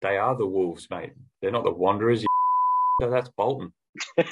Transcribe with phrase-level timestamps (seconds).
[0.00, 1.12] they are the Wolves, mate.
[1.42, 2.24] They're not the Wanderers.
[3.00, 3.72] So that's Bolton.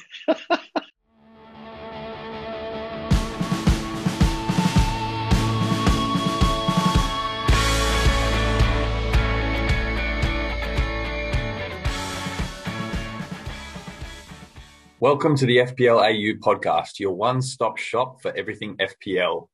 [14.98, 19.46] Welcome to the FPL AU podcast, your one stop shop for everything FPL.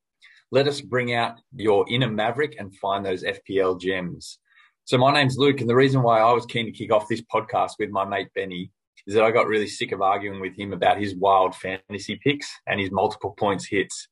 [0.51, 4.39] Let us bring out your inner maverick and find those FPL gems.
[4.85, 7.23] So, my name's Luke, and the reason why I was keen to kick off this
[7.23, 8.73] podcast with my mate Benny
[9.07, 12.51] is that I got really sick of arguing with him about his wild fantasy picks
[12.67, 14.09] and his multiple points hits.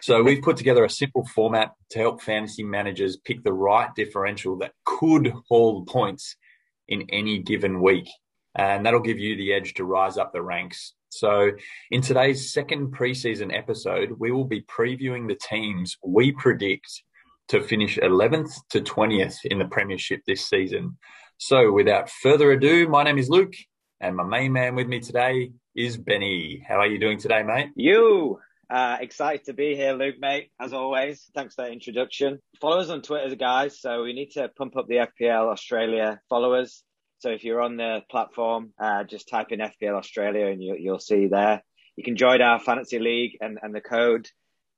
[0.00, 4.58] So, we've put together a simple format to help fantasy managers pick the right differential
[4.58, 6.36] that could haul points
[6.88, 8.08] in any given week
[8.56, 10.94] and that'll give you the edge to rise up the ranks.
[11.10, 11.52] So,
[11.90, 17.02] in today's second preseason episode, we will be previewing the teams we predict
[17.48, 20.98] to finish 11th to 20th in the Premiership this season.
[21.38, 23.54] So, without further ado, my name is Luke,
[24.00, 26.64] and my main man with me today is Benny.
[26.66, 27.70] How are you doing today, mate?
[27.76, 28.38] You.
[28.70, 31.24] Uh, excited to be here, Luke, mate, as always.
[31.34, 32.38] Thanks for that introduction.
[32.60, 33.80] Follow us on Twitter, guys.
[33.80, 36.82] So we need to pump up the FPL Australia followers.
[37.20, 40.98] So if you're on the platform, uh, just type in FPL Australia and you, will
[40.98, 41.62] see there.
[41.96, 44.28] You can join our fantasy league and, and the code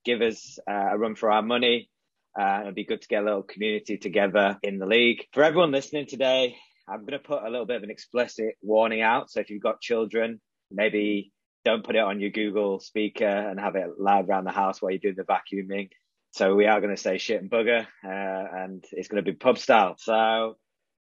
[0.05, 1.90] give us uh, a run for our money.
[2.39, 5.27] Uh, it'd be good to get a little community together in the league.
[5.33, 6.57] For everyone listening today,
[6.89, 9.31] I'm going to put a little bit of an explicit warning out.
[9.31, 11.33] So if you've got children, maybe
[11.65, 14.91] don't put it on your Google speaker and have it loud around the house while
[14.91, 15.91] you're doing the vacuuming.
[16.33, 19.37] So we are going to say shit and bugger, uh, and it's going to be
[19.37, 19.97] pub style.
[19.99, 20.57] So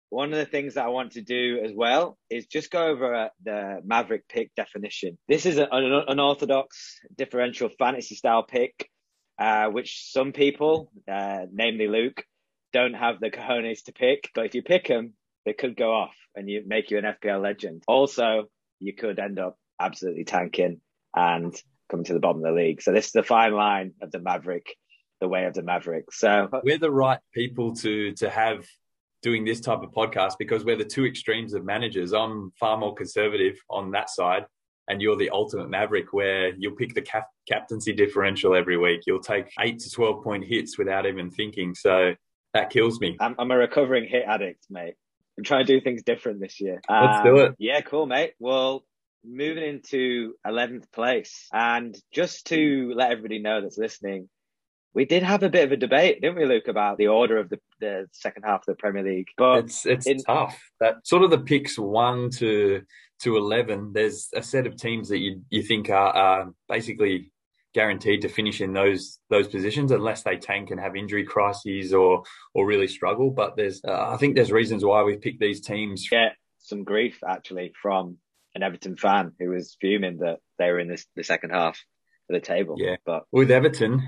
[0.09, 3.15] one of the things that I want to do as well is just go over
[3.15, 5.17] uh, the Maverick pick definition.
[5.27, 8.89] This is an unorthodox differential fantasy style pick,
[9.39, 12.23] uh, which some people, uh, namely Luke,
[12.71, 14.29] don't have the cojones to pick.
[14.33, 15.13] But if you pick them,
[15.45, 17.83] they could go off and you make you an FPL legend.
[17.87, 18.45] Also,
[18.79, 20.81] you could end up absolutely tanking
[21.15, 21.55] and
[21.89, 22.81] coming to the bottom of the league.
[22.81, 24.75] So this is the fine line of the Maverick,
[25.21, 26.11] the way of the Maverick.
[26.11, 28.65] So we're the right people to to have
[29.21, 32.13] doing this type of podcast because we're the two extremes of managers.
[32.13, 34.45] I'm far more conservative on that side,
[34.87, 39.01] and you're the ultimate maverick where you'll pick the cap- captaincy differential every week.
[39.07, 41.73] You'll take eight to 12 point hits without even thinking.
[41.75, 42.13] So
[42.53, 43.17] that kills me.
[43.19, 44.95] I'm, I'm a recovering hit addict, mate.
[45.37, 46.81] I'm trying to do things different this year.
[46.89, 47.55] Let's um, do it.
[47.57, 48.33] Yeah, cool, mate.
[48.39, 48.83] Well,
[49.25, 51.47] moving into 11th place.
[51.51, 54.29] And just to let everybody know that's listening,
[54.93, 57.49] we did have a bit of a debate, didn't we, Luke, about the order of
[57.49, 59.29] the, the second half of the Premier League?
[59.37, 60.61] But it's it's in, tough.
[60.79, 62.83] That sort of the picks one to
[63.23, 63.91] to eleven.
[63.93, 67.31] There's a set of teams that you you think are, are basically
[67.73, 72.23] guaranteed to finish in those those positions unless they tank and have injury crises or
[72.53, 73.31] or really struggle.
[73.31, 76.07] But there's uh, I think there's reasons why we picked these teams.
[76.11, 76.29] Yeah,
[76.59, 78.17] some grief actually from
[78.55, 81.83] an Everton fan who was fuming that they were in this, the second half
[82.29, 82.75] of the table.
[82.77, 84.07] Yeah, but with Everton,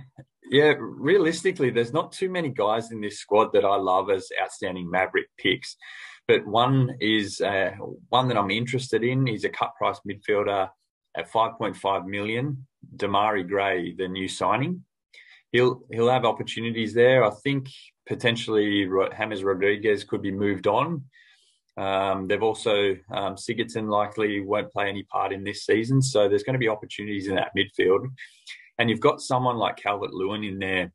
[0.49, 4.89] yeah, realistically, there's not too many guys in this squad that I love as outstanding
[4.89, 5.75] Maverick picks.
[6.27, 7.71] But one is uh,
[8.09, 9.27] one that I'm interested in.
[9.27, 10.69] He's a cut price midfielder
[11.15, 12.65] at 5.5 million.
[12.95, 14.83] Demarai Gray, the new signing.
[15.51, 17.23] He'll he'll have opportunities there.
[17.23, 17.69] I think
[18.07, 18.87] potentially
[19.17, 21.03] James Rodriguez could be moved on.
[21.77, 26.43] Um, they've also um, Sigurdsson likely won't play any part in this season, so there's
[26.43, 28.07] going to be opportunities in that midfield.
[28.77, 30.91] And you've got someone like Calvert Lewin in there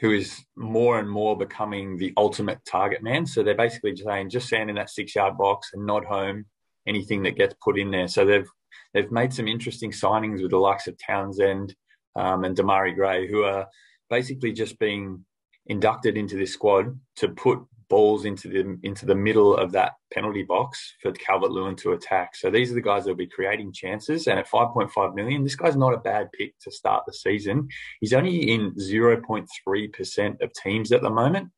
[0.00, 3.26] who is more and more becoming the ultimate target man.
[3.26, 6.46] So they're basically saying just stand in that six yard box and nod home
[6.86, 8.08] anything that gets put in there.
[8.08, 8.48] So they've
[8.94, 11.74] they've made some interesting signings with the likes of Townsend
[12.16, 13.68] um, and Demarai Gray, who are
[14.10, 15.24] basically just being
[15.66, 17.60] inducted into this squad to put
[17.92, 22.34] balls into the into the middle of that penalty box for Calvert Lewin to attack.
[22.34, 24.26] So these are the guys that will be creating chances.
[24.26, 27.68] And at 5.5 million, this guy's not a bad pick to start the season.
[28.00, 31.50] He's only in 0.3% of teams at the moment.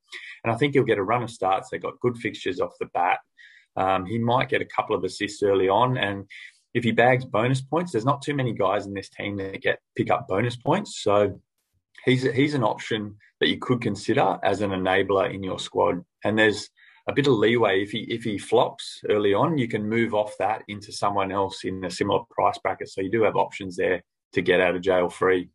[0.43, 1.69] And I think he'll get a run of starts.
[1.71, 3.21] They've got good fixtures off the bat.
[3.77, 5.97] Um, he might get a couple of assists early on.
[5.97, 6.25] And
[6.75, 9.79] if he bags bonus points, there's not too many guys in this team that get
[9.97, 11.01] pick up bonus points.
[11.01, 11.41] So
[12.05, 16.05] he's he's an option that you could consider as an enabler in your squad.
[16.25, 16.71] And there's
[17.07, 20.35] a bit of leeway if he if he flops early on, you can move off
[20.39, 22.89] that into someone else in a similar price bracket.
[22.89, 24.03] So you do have options there
[24.33, 25.51] to get out of jail free.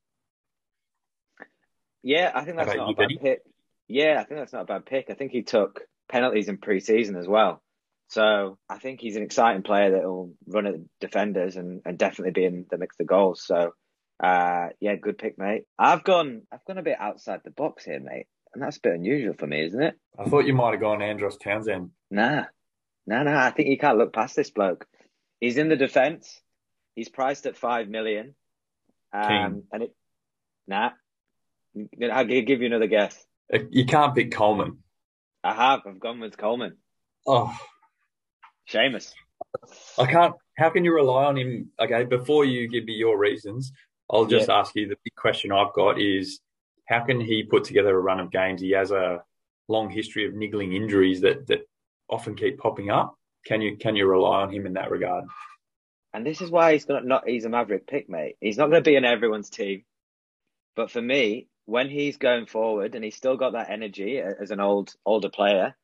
[2.02, 3.42] Yeah, I think that's not a bad pick.
[3.88, 5.08] Yeah, I think that's not a bad pick.
[5.10, 7.62] I think he took penalties in pre-season as well.
[8.08, 12.32] So I think he's an exciting player that will run at defenders and, and definitely
[12.32, 13.44] be in the mix of goals.
[13.46, 13.74] So
[14.20, 15.64] uh, yeah, good pick, mate.
[15.78, 18.94] I've gone, I've gone a bit outside the box here, mate, and that's a bit
[18.94, 19.96] unusual for me, isn't it?
[20.18, 21.92] I thought you might have gone Andros Townsend.
[22.12, 22.46] Nah,
[23.08, 24.86] No, no, I think you can't look past this bloke.
[25.40, 26.42] He's in the defence.
[26.96, 28.36] He's priced at five million.
[29.14, 29.96] Um, and it,
[30.68, 30.92] nah,
[32.12, 33.18] I'll give you another guess.
[33.52, 34.80] Uh, you can't pick Coleman.
[35.44, 35.82] I have.
[35.88, 36.78] I've gone with Coleman.
[37.26, 37.56] Oh,
[38.72, 39.14] Seamus.
[39.98, 40.36] I can't.
[40.58, 41.72] How can you rely on him?
[41.80, 43.72] Okay, before you give me your reasons,
[44.12, 44.60] I'll just yeah.
[44.60, 46.40] ask you the big question I've got is
[46.88, 48.62] how can he put together a run of games?
[48.62, 49.24] He has a
[49.68, 51.68] long history of niggling injuries that that
[52.10, 53.16] often keep popping up.
[53.46, 55.26] Can you can you rely on him in that regard?
[56.14, 58.36] And this is why he's not, not he's a maverick pick, mate.
[58.42, 59.84] He's not going to be in everyone's team.
[60.76, 64.60] But for me, when he's going forward and he's still got that energy as an
[64.60, 65.76] old older player,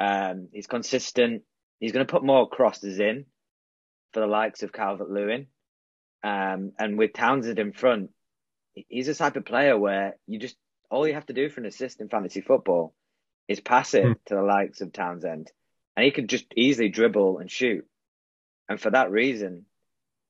[0.00, 1.42] um, he's consistent.
[1.78, 3.26] He's going to put more crosses in
[4.14, 5.48] for the likes of Calvert Lewin.
[6.26, 8.10] Um, and with Townsend in front,
[8.74, 10.56] he's a type of player where you just
[10.90, 12.94] all you have to do for an assist in fantasy football
[13.46, 14.16] is pass it mm.
[14.26, 15.52] to the likes of Townsend,
[15.96, 17.86] and he could just easily dribble and shoot.
[18.68, 19.66] And for that reason,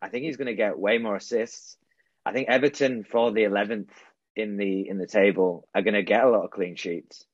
[0.02, 1.78] I think he's going to get way more assists.
[2.26, 3.92] I think Everton for the eleventh
[4.34, 7.24] in the in the table are going to get a lot of clean sheets,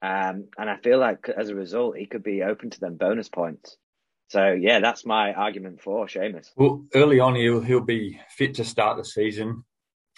[0.00, 3.28] um, and I feel like as a result, he could be open to them bonus
[3.28, 3.76] points.
[4.30, 6.50] So yeah, that's my argument for Seamus.
[6.54, 9.64] Well, early on, he'll he'll be fit to start the season.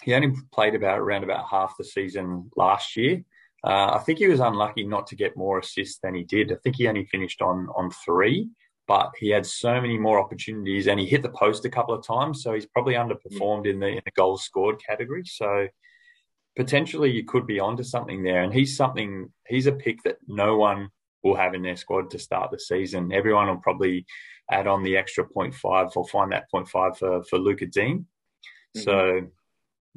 [0.03, 3.23] He only played about around about half the season last year.
[3.63, 6.51] Uh, I think he was unlucky not to get more assists than he did.
[6.51, 8.49] I think he only finished on on three,
[8.87, 12.05] but he had so many more opportunities and he hit the post a couple of
[12.05, 12.43] times.
[12.43, 15.23] So he's probably underperformed in the in the goals scored category.
[15.25, 15.67] So
[16.55, 18.43] potentially you could be onto something there.
[18.43, 20.89] And he's something he's a pick that no one
[21.23, 23.11] will have in their squad to start the season.
[23.11, 24.05] Everyone will probably
[24.51, 28.05] add on the extra 0.5 or find that 0.5 for for Lucas Digne.
[28.75, 28.81] Mm-hmm.
[28.81, 29.21] So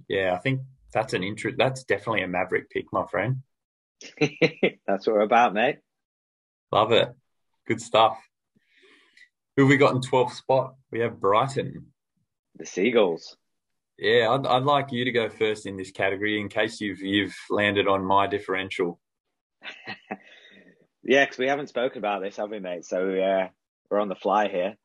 [0.08, 0.60] yeah, I think
[0.92, 1.56] that's an interest.
[1.58, 3.42] That's definitely a Maverick pick, my friend.
[4.86, 5.78] That's what we're about, mate.
[6.70, 7.14] Love it.
[7.66, 8.18] Good stuff.
[9.56, 10.74] Who have we got in 12th spot?
[10.90, 11.86] We have Brighton.
[12.56, 13.36] The Seagulls.
[13.98, 17.34] Yeah, I'd, I'd like you to go first in this category in case you've you've
[17.48, 19.00] landed on my differential.
[21.06, 22.84] yeah, because we haven't spoken about this, have we, mate?
[22.84, 23.48] So uh,
[23.90, 24.76] we're on the fly here.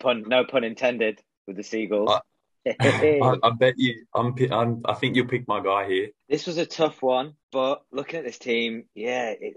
[0.00, 2.10] Pun, no pun intended with the Seagulls.
[2.10, 2.20] I,
[3.42, 4.04] I, bet you.
[4.14, 4.82] I'm, I'm.
[4.84, 6.08] I think you'll pick my guy here.
[6.28, 9.56] This was a tough one, but looking at this team, yeah, it,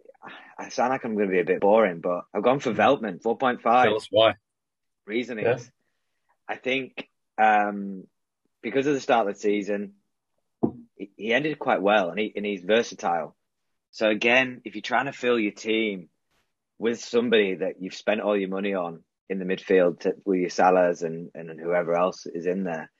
[0.57, 3.21] I sound like I'm going to be a bit boring, but I've gone for Veltman,
[3.21, 3.85] four point five.
[3.85, 4.35] Tell us why.
[5.05, 5.55] Reason yeah.
[5.55, 5.71] is,
[6.47, 7.07] I think
[7.37, 8.05] um,
[8.63, 9.93] because of the start of the season,
[11.15, 13.35] he ended quite well, and he and he's versatile.
[13.95, 16.09] So again, if you're trying to fill your team
[16.77, 20.49] with somebody that you've spent all your money on in the midfield to, with your
[20.49, 22.91] Salahs and, and whoever else is in there,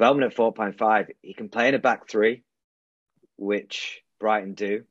[0.00, 2.44] Veltman at 4.5, he can play in a back three,
[3.36, 4.84] which Brighton do.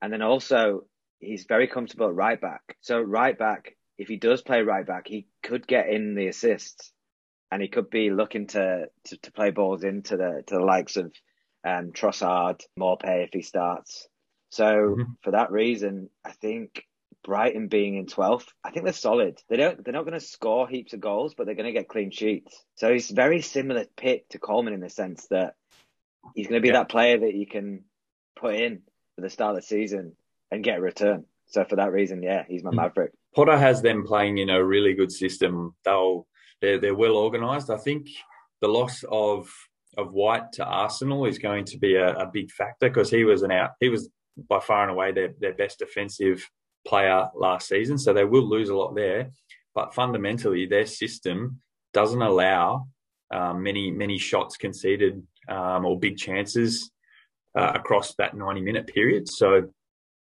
[0.00, 0.86] And then also,
[1.18, 2.78] he's very comfortable at right back.
[2.80, 6.94] So, right back, if he does play right back, he could get in the assists
[7.52, 10.96] and he could be looking to, to, to play balls into the to the likes
[10.96, 11.12] of
[11.62, 14.08] um, Trossard, Maupay if he starts.
[14.50, 15.12] So, mm-hmm.
[15.22, 16.84] for that reason, I think
[17.24, 19.38] Brighton being in 12th, I think they're solid.
[19.48, 21.88] They don't, they're not going to score heaps of goals, but they're going to get
[21.88, 22.64] clean sheets.
[22.76, 25.54] So he's very similar pick to Coleman in the sense that
[26.34, 26.80] he's going to be yeah.
[26.80, 27.84] that player that you can
[28.36, 28.82] put in
[29.14, 30.12] for the start of the season
[30.50, 31.24] and get a return.
[31.48, 32.76] So for that reason, yeah, he's my hmm.
[32.76, 33.12] maverick.
[33.34, 35.74] Potter has them playing in a really good system.
[35.84, 36.26] They'll
[36.60, 37.70] they're they're well organised.
[37.70, 38.08] I think
[38.60, 39.48] the loss of
[39.96, 43.42] of White to Arsenal is going to be a, a big factor because he was
[43.42, 43.70] an out.
[43.80, 44.08] He was
[44.48, 46.48] by far and away their their best defensive
[46.86, 49.30] player last season, so they will lose a lot there.
[49.74, 51.60] But fundamentally, their system
[51.92, 52.88] doesn't allow
[53.32, 56.90] um, many many shots conceded um, or big chances
[57.54, 59.28] uh, across that 90 minute period.
[59.28, 59.68] So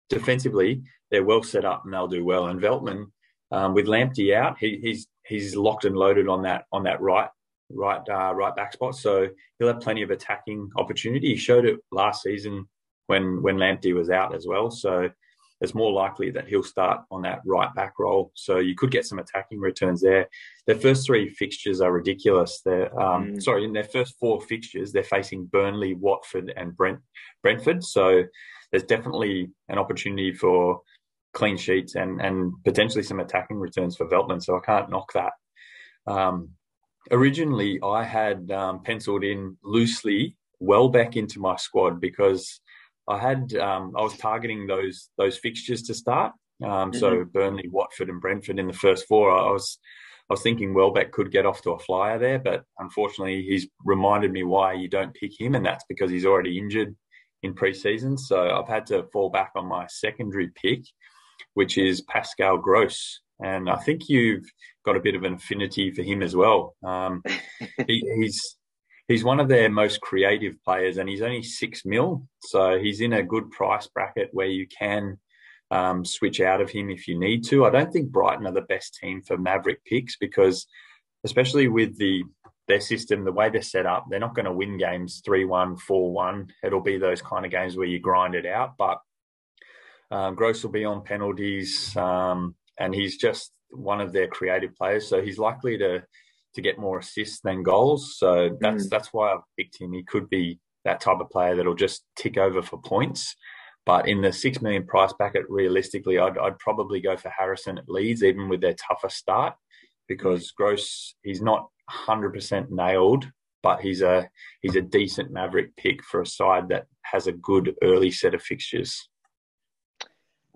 [0.09, 2.47] defensively, they're well set up and they'll do well.
[2.47, 3.07] And Veltman,
[3.51, 7.29] um, with Lamptey out, he, he's he's locked and loaded on that on that right
[7.71, 8.97] right uh, right back spot.
[8.97, 9.29] So
[9.59, 11.29] he'll have plenty of attacking opportunity.
[11.29, 12.69] He showed it last season
[13.07, 14.71] when when Lamptey was out as well.
[14.71, 15.11] So
[15.63, 18.33] it's more likely that he'll start on that right back role.
[18.35, 20.29] So you could get some attacking returns there.
[20.67, 22.61] Their first three fixtures are ridiculous.
[22.65, 23.43] They're um, mm.
[23.43, 26.99] sorry, in their first four fixtures, they're facing Burnley, Watford, and Brent,
[27.43, 27.85] Brentford.
[27.85, 28.25] So
[28.73, 30.81] there's definitely an opportunity for
[31.33, 34.43] clean sheets and and potentially some attacking returns for Veltman.
[34.43, 35.33] So I can't knock that.
[36.09, 36.51] Um,
[37.13, 42.61] originally, I had um, penciled in loosely Welbeck into my squad because
[43.09, 46.33] I had um, I was targeting those those fixtures to start.
[46.63, 46.99] Um, mm-hmm.
[46.99, 49.31] So Burnley, Watford, and Brentford in the first four.
[49.31, 49.79] I was
[50.31, 54.33] I was thinking Welbeck could get off to a flyer there, but unfortunately, he's reminded
[54.33, 56.95] me why you don't pick him, and that's because he's already injured
[57.43, 58.17] in pre-season.
[58.17, 60.85] So I've had to fall back on my secondary pick,
[61.55, 63.21] which is Pascal Gross.
[63.45, 64.45] and I think you've
[64.85, 66.77] got a bit of an affinity for him as well.
[66.85, 67.23] Um,
[67.87, 68.57] he, he's
[69.09, 73.13] he's one of their most creative players, and he's only six mil, so he's in
[73.13, 75.19] a good price bracket where you can
[75.71, 77.65] um, switch out of him if you need to.
[77.65, 80.67] I don't think Brighton are the best team for Maverick picks because,
[81.25, 82.23] especially with the
[82.69, 85.77] their system, the way they're set up, they're not going to win games 3 1,
[85.79, 86.53] 4 1.
[86.63, 88.77] It'll be those kind of games where you grind it out.
[88.79, 89.01] But
[90.11, 95.09] um, Gross will be on penalties, um, and he's just one of their creative players.
[95.09, 96.05] So he's likely to
[96.55, 98.17] to get more assists than goals.
[98.19, 98.91] So that's mm.
[98.91, 99.93] that's why I've picked him.
[99.93, 103.37] He could be that type of player that'll just tick over for points.
[103.85, 107.89] But in the six million price bracket, realistically, I'd, I'd probably go for Harrison at
[107.89, 109.55] Leeds, even with their tougher start,
[110.07, 113.29] because Gross he's not 100% nailed,
[113.63, 114.29] but he's a
[114.61, 118.43] he's a decent Maverick pick for a side that has a good early set of
[118.43, 119.09] fixtures.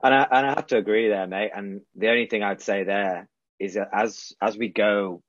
[0.02, 1.50] And I, and I have to agree there, mate.
[1.54, 5.22] And the only thing I'd say there is that as as we go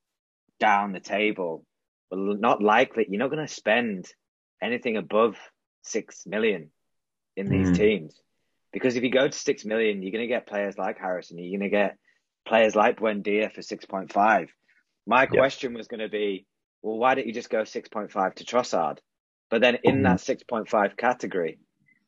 [0.59, 1.65] down the table,
[2.09, 4.07] well, not likely you're not going to spend
[4.61, 5.37] anything above
[5.83, 6.71] six million
[7.35, 7.75] in these mm.
[7.75, 8.19] teams
[8.73, 11.37] because if you go to six million, you're going to get players like Harrison.
[11.37, 11.97] You're going to get
[12.47, 14.49] players like Buendia for six point five.
[15.07, 15.29] My yep.
[15.29, 16.45] question was going to be,
[16.81, 18.97] well, why don't you just go 6.5 to Trossard?
[19.49, 20.03] But then in mm-hmm.
[20.03, 21.59] that 6.5 category,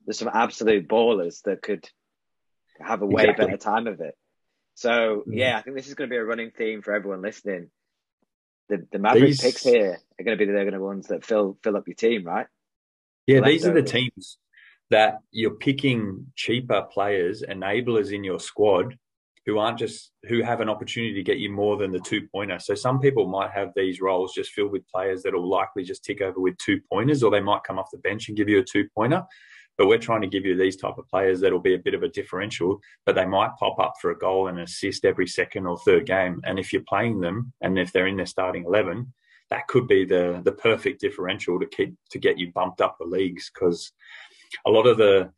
[0.06, 1.90] there's some absolute ballers that could
[2.82, 3.46] have a way exactly.
[3.46, 4.16] better time of it.
[4.76, 5.34] So mm-hmm.
[5.34, 7.72] yeah, I think this is going to be a running theme for everyone listening.
[8.70, 9.42] The the Maverick these...
[9.42, 11.96] picks here are going to be the, going to ones that fill fill up your
[11.96, 12.48] team, right?
[13.28, 14.38] Yeah, these are the teams
[14.90, 18.98] that you're picking cheaper players, enablers in your squad
[19.46, 22.60] who aren't just who have an opportunity to get you more than the two pointer.
[22.60, 26.04] So some people might have these roles just filled with players that will likely just
[26.04, 28.60] tick over with two pointers, or they might come off the bench and give you
[28.60, 29.24] a two pointer.
[29.80, 32.04] But we're trying to give you these type of players that'll be a bit of
[32.04, 35.80] a differential, but they might pop up for a goal and assist every second or
[35.80, 36.42] third game.
[36.44, 39.14] And if you're playing them, and if they're in their starting eleven,
[39.50, 43.06] that could be the the perfect differential to keep to get you bumped up the
[43.06, 43.92] leagues because
[44.68, 45.32] a lot of the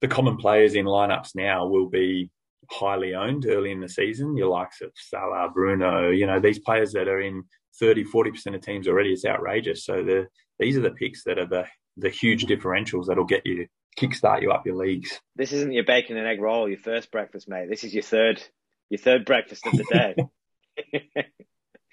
[0.00, 2.30] the common players in lineups now will be
[2.70, 4.36] highly owned early in the season.
[4.36, 7.44] Your likes of Salah, Bruno, you know, these players that are in
[7.78, 9.84] 30, 40% of teams already, it's outrageous.
[9.84, 10.26] So the,
[10.58, 13.66] these are the picks that are the, the huge differentials that'll get you,
[13.98, 15.20] kickstart you up your leagues.
[15.36, 17.68] This isn't your bacon and egg roll, your first breakfast, mate.
[17.68, 18.42] This is your third,
[18.90, 20.14] your third breakfast of the day.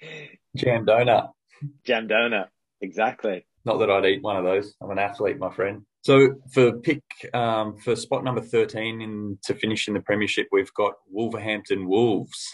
[0.56, 1.30] Jam donut.
[1.84, 2.48] Jam donut.
[2.80, 3.46] Exactly.
[3.64, 4.74] Not that I'd eat one of those.
[4.80, 5.82] I'm an athlete, my friend.
[6.02, 7.02] So for pick
[7.34, 12.48] um, for spot number thirteen in to finish in the premiership, we've got Wolverhampton Wolves.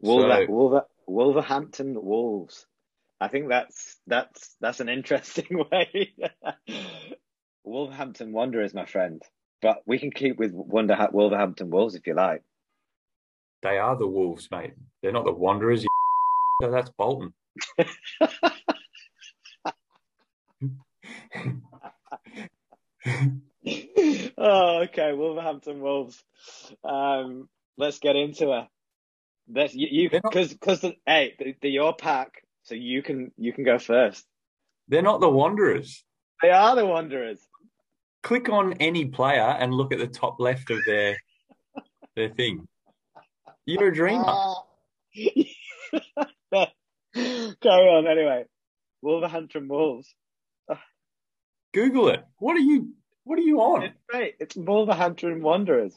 [0.00, 2.66] Wolver, so, Wolver, Wolverhampton Wolves.
[3.20, 6.14] I think that's that's that's an interesting way.
[7.64, 9.22] Wolverhampton Wanderers, my friend.
[9.60, 12.42] But we can keep with Wonder Wolverhampton Wolves if you like.
[13.62, 14.74] They are the Wolves, mate.
[15.02, 15.82] They're not the Wanderers.
[15.82, 15.88] You...
[16.60, 17.32] No, that's Bolton.
[24.36, 25.12] oh, okay.
[25.12, 26.20] Wolverhampton Wolves.
[26.82, 28.64] Um, let's get into it.
[29.48, 34.26] Let's you because because hey, they're your pack, so you can you can go first.
[34.88, 36.04] They're not the Wanderers.
[36.42, 37.40] They are the Wanderers.
[38.22, 41.16] Click on any player and look at the top left of their
[42.14, 42.68] their thing.
[43.64, 44.24] You're a dreamer.
[47.14, 48.44] Carry on anyway.
[49.00, 50.14] Wolverhampton Wolves.
[51.72, 52.24] Google it.
[52.38, 52.92] What are you?
[53.24, 53.82] What are you on?
[53.84, 54.34] It's great.
[54.40, 55.94] It's Wolverhampton Wanderers.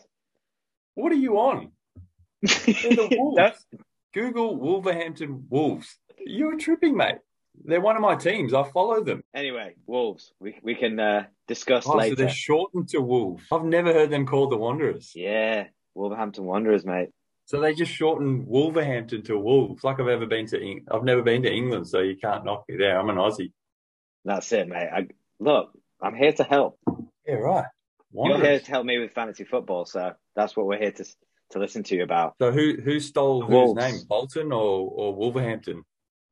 [0.96, 1.72] What are you on?
[2.42, 3.66] the Wolves.
[4.14, 5.98] Google Wolverhampton Wolves.
[6.18, 7.18] You're tripping, mate.
[7.64, 8.54] They're one of my teams.
[8.54, 9.24] I follow them.
[9.34, 10.34] Anyway, Wolves.
[10.40, 12.16] We we can uh, discuss oh, later.
[12.16, 13.44] So they're shortened to Wolves.
[13.52, 15.12] I've never heard them called the Wanderers.
[15.16, 17.10] Yeah, Wolverhampton Wanderers, mate.
[17.46, 19.84] So they just shortened Wolverhampton to Wolves.
[19.84, 22.64] Like I've ever been to, Eng- I've never been to England, so you can't knock
[22.70, 22.98] me there.
[22.98, 23.52] I'm an Aussie.
[24.24, 24.90] That's it, mate.
[24.90, 25.08] I,
[25.40, 26.80] look, I'm here to help.
[27.28, 27.66] Yeah, right.
[28.14, 28.40] Wanderers.
[28.40, 31.06] You're here to help me with fantasy football, so that's what we're here to
[31.52, 32.36] to listen to you about.
[32.40, 35.84] So who who stole whose name, Bolton or or Wolverhampton?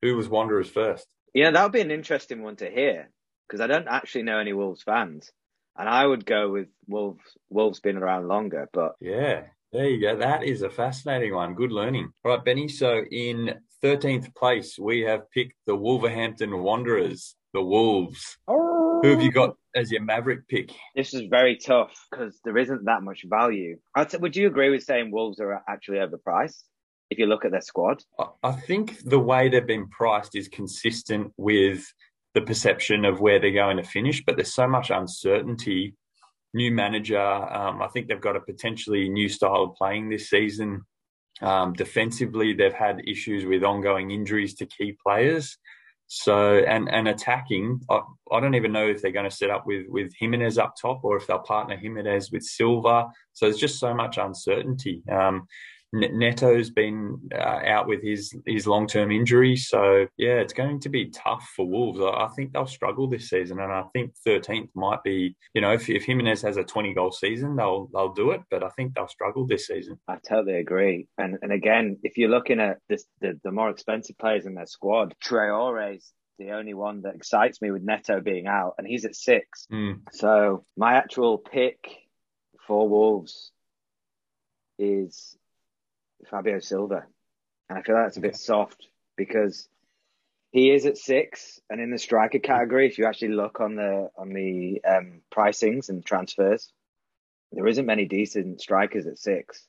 [0.02, 1.06] Who was Wanderers first?
[1.34, 3.10] Yeah, that would be an interesting one to hear
[3.46, 5.30] because I don't actually know any Wolves fans,
[5.76, 7.22] and I would go with Wolves.
[7.48, 10.16] Wolves been around longer, but yeah, there you go.
[10.16, 11.54] That is a fascinating one.
[11.54, 12.12] Good learning.
[12.24, 12.68] All right, Benny.
[12.68, 18.38] So in 13th place, we have picked the Wolverhampton Wanderers, the Wolves.
[18.48, 18.69] Oh.
[19.02, 20.72] Who have you got as your Maverick pick?
[20.94, 23.78] This is very tough because there isn't that much value.
[24.08, 26.62] Say, would you agree with saying Wolves are actually overpriced?
[27.08, 28.04] If you look at their squad,
[28.42, 31.84] I think the way they've been priced is consistent with
[32.34, 35.96] the perception of where they're going to finish, but there's so much uncertainty.
[36.54, 40.82] New manager, um, I think they've got a potentially new style of playing this season.
[41.40, 45.56] Um, defensively, they've had issues with ongoing injuries to key players.
[46.12, 48.00] So and and attacking, I,
[48.32, 51.04] I, don't even know if they're going to set up with with Jimenez up top
[51.04, 53.06] or if they'll partner Jimenez with Silva.
[53.32, 55.04] So there's just so much uncertainty.
[55.08, 55.46] Um,
[55.92, 60.88] Neto's been uh, out with his his long term injury, so yeah, it's going to
[60.88, 62.00] be tough for Wolves.
[62.00, 65.36] I, think they'll struggle this season, and I think 13th might be.
[65.52, 68.62] You know, if, if Jimenez has a 20 goal season, they'll they'll do it, but
[68.62, 69.98] I think they'll struggle this season.
[70.06, 71.08] I totally agree.
[71.18, 74.66] And and again, if you're looking at this, the the more expensive players in their
[74.66, 79.16] squad, Traore's the only one that excites me with Neto being out, and he's at
[79.16, 79.66] six.
[79.72, 80.02] Mm.
[80.12, 81.78] So my actual pick
[82.66, 83.50] for Wolves
[84.78, 85.36] is
[86.28, 87.04] Fabio Silva.
[87.68, 89.68] And I feel like that's a bit soft because
[90.50, 94.10] he is at six, and in the striker category, if you actually look on the
[94.16, 96.72] on the um, pricings and transfers,
[97.52, 99.64] there isn't many decent strikers at six.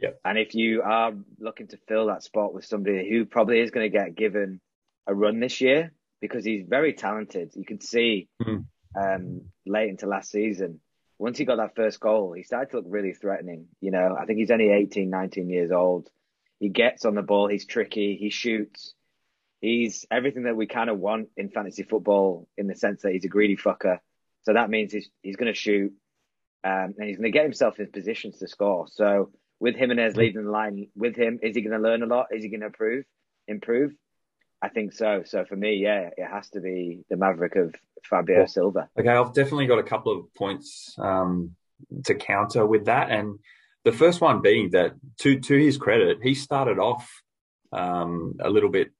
[0.00, 0.20] Yep.
[0.24, 3.90] And if you are looking to fill that spot with somebody who probably is going
[3.90, 4.60] to get given
[5.06, 8.64] a run this year because he's very talented, you can see mm.
[9.00, 10.80] um, late into last season
[11.22, 13.68] once he got that first goal, he started to look really threatening.
[13.80, 16.08] You know, I think he's only 18, 19 years old.
[16.58, 18.92] He gets on the ball, he's tricky, he shoots.
[19.60, 23.24] He's everything that we kind of want in fantasy football in the sense that he's
[23.24, 23.98] a greedy fucker.
[24.42, 25.92] So that means he's, he's going to shoot
[26.64, 28.88] um, and he's going to get himself in positions to score.
[28.88, 32.26] So with Jimenez leading the line with him, is he going to learn a lot?
[32.32, 33.04] Is he going to improve?
[33.46, 33.92] Improve?
[34.62, 35.22] I think so.
[35.24, 37.74] So for me, yeah, it has to be the Maverick of
[38.08, 38.88] Fabio Silva.
[38.98, 41.56] Okay, I've definitely got a couple of points um,
[42.04, 43.38] to counter with that, and
[43.84, 47.10] the first one being that, to to his credit, he started off
[47.72, 48.90] um, a little bit.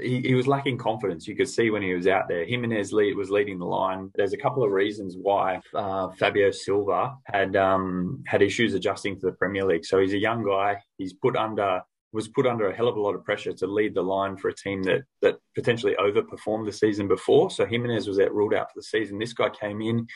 [0.00, 1.26] He, he, was lacking confidence.
[1.26, 2.44] You could see when he was out there.
[2.44, 4.10] Jimenez lead, was leading the line.
[4.14, 9.26] There's a couple of reasons why uh, Fabio Silva had um, had issues adjusting to
[9.26, 9.86] the Premier League.
[9.86, 10.76] So he's a young guy.
[10.98, 11.80] He's put under
[12.12, 14.48] was put under a hell of a lot of pressure to lead the line for
[14.48, 17.50] a team that that potentially overperformed the season before.
[17.50, 19.18] So Jimenez was out ruled out for the season.
[19.18, 20.06] This guy came in,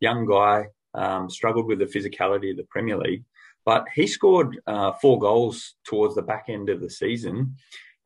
[0.00, 3.24] young guy, um, struggled with the physicality of the Premier League,
[3.64, 7.56] but he scored uh, four goals towards the back end of the season.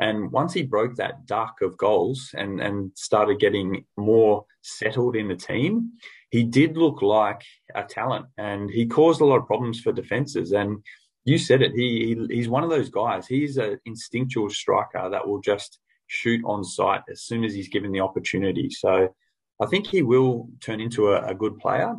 [0.01, 5.27] And once he broke that duck of goals and, and started getting more settled in
[5.27, 5.93] the team,
[6.31, 7.43] he did look like
[7.75, 10.53] a talent and he caused a lot of problems for defenses.
[10.53, 10.85] And
[11.25, 11.73] you said it.
[11.73, 13.27] He, he he's one of those guys.
[13.27, 17.93] He's an instinctual striker that will just shoot on sight as soon as he's given
[17.93, 18.71] the opportunity.
[18.71, 19.15] So
[19.61, 21.95] I think he will turn into a, a good player.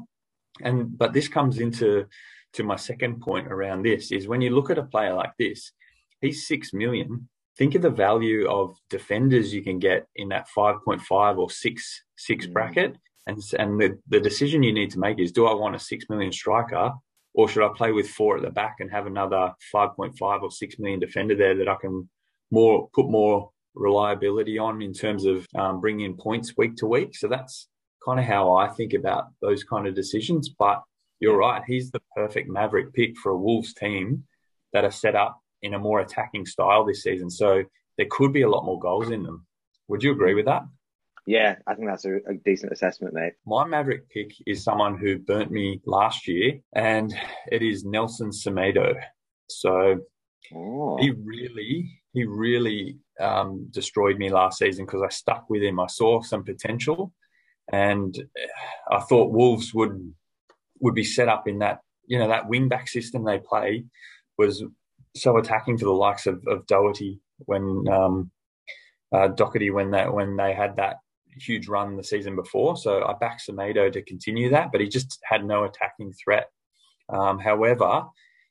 [0.62, 2.05] And but this comes into
[2.53, 5.71] to my second point around this is when you look at a player like this,
[6.21, 7.29] he's six million.
[7.58, 11.49] Think of the value of defenders you can get in that five point five or
[11.49, 12.53] six six mm.
[12.53, 12.97] bracket.
[13.27, 16.05] And and the, the decision you need to make is do I want a six
[16.10, 16.93] million striker
[17.33, 20.79] or should I play with four at the back and have another 5.5 or 6
[20.79, 22.09] million defender there that I can
[22.51, 27.15] more put more reliability on in terms of um, bringing in points week to week?
[27.15, 27.67] So that's
[28.03, 30.49] kind of how I think about those kind of decisions.
[30.49, 30.81] But
[31.19, 34.23] you're right, he's the perfect maverick pick for a Wolves team
[34.73, 37.29] that are set up in a more attacking style this season.
[37.29, 37.63] So
[37.97, 39.45] there could be a lot more goals in them.
[39.87, 40.63] Would you agree with that?
[41.25, 43.34] Yeah, I think that's a, a, decent assessment, mate.
[43.45, 47.13] My Maverick pick is someone who burnt me last year, and
[47.51, 48.95] it is Nelson Semedo.
[49.47, 49.99] So
[50.55, 50.97] oh.
[50.99, 55.79] he really, he really um, destroyed me last season because I stuck with him.
[55.79, 57.13] I saw some potential,
[57.71, 58.17] and
[58.89, 60.13] I thought Wolves would
[60.79, 63.86] would be set up in that you know that wing back system they play
[64.38, 64.63] was
[65.15, 68.32] so attacking to the likes of, of Doherty when um,
[69.12, 70.97] uh, Doherty when that when they had that
[71.41, 72.78] huge run the season before.
[72.78, 76.49] So I backed Semedo to continue that, but he just had no attacking threat.
[77.10, 78.06] Um, however,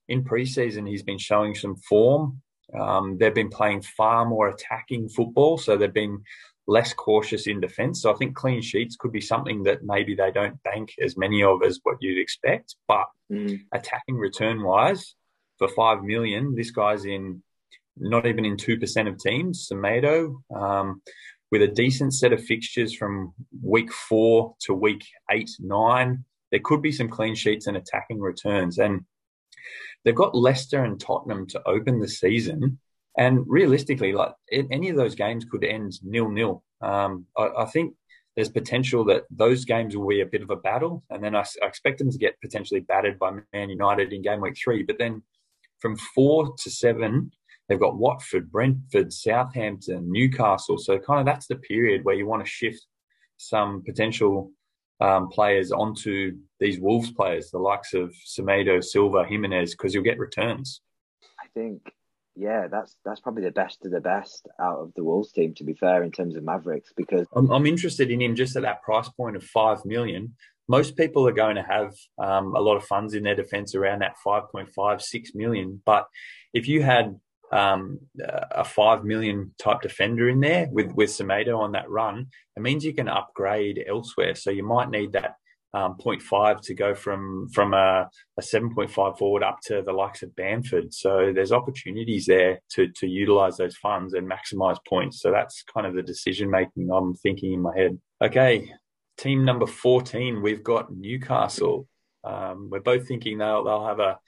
[0.09, 2.43] in preseason, he's been showing some form.
[2.79, 6.23] Um, they've been playing far more attacking football, so they've been
[6.67, 8.03] less cautious in defence.
[8.03, 11.43] So I think clean sheets could be something that maybe they don't bank as many
[11.43, 12.77] of as what you'd expect.
[12.87, 13.61] But mm.
[13.73, 15.15] attacking return wise,
[15.59, 17.43] for five million, this guy's in
[17.97, 19.69] not even in two percent of teams.
[19.71, 21.03] Semedo, um,
[21.51, 23.33] with a decent set of fixtures from
[23.63, 28.79] week four to week eight, nine, there could be some clean sheets and attacking returns.
[28.79, 29.05] And
[30.05, 32.79] they've got Leicester and Tottenham to open the season.
[33.17, 36.63] And realistically, like any of those games could end nil nil.
[36.81, 37.95] Um, I, I, think
[38.37, 41.45] there's potential that those games will be a bit of a battle, and then I,
[41.61, 44.85] I expect them to get potentially battered by Man United in game week three.
[44.85, 45.23] But then
[45.81, 47.33] from four to seven,
[47.69, 50.79] They've got Watford, Brentford, Southampton, Newcastle.
[50.79, 52.87] So kind of that's the period where you want to shift
[53.37, 54.51] some potential
[55.01, 60.19] um, players onto these Wolves players, the likes of Semedo, Silva, Jimenez, because you'll get
[60.19, 60.81] returns.
[61.39, 61.93] I think,
[62.35, 65.55] yeah, that's that's probably the best of the best out of the Wolves team.
[65.55, 68.63] To be fair, in terms of Mavericks, because I'm, I'm interested in him just at
[68.63, 70.35] that price point of five million.
[70.71, 74.01] Most people are going to have um, a lot of funds in their defence around
[74.01, 75.81] that 5.5, 6 million.
[75.87, 76.07] But
[76.53, 77.19] if you had
[77.53, 82.61] um, a five million type defender in there with with Semedo on that run, it
[82.61, 84.35] means you can upgrade elsewhere.
[84.35, 85.37] So you might need that
[85.75, 88.09] um, 0.5 to go from from a,
[88.39, 90.95] a 7.5 forward up to the likes of Bamford.
[90.95, 95.21] So there's opportunities there to to utilize those funds and maximize points.
[95.21, 97.99] So that's kind of the decision making I'm thinking in my head.
[98.23, 98.73] Okay,
[99.19, 101.87] team number 14, we've got Newcastle.
[102.25, 104.19] Um, we're both thinking they'll they'll have a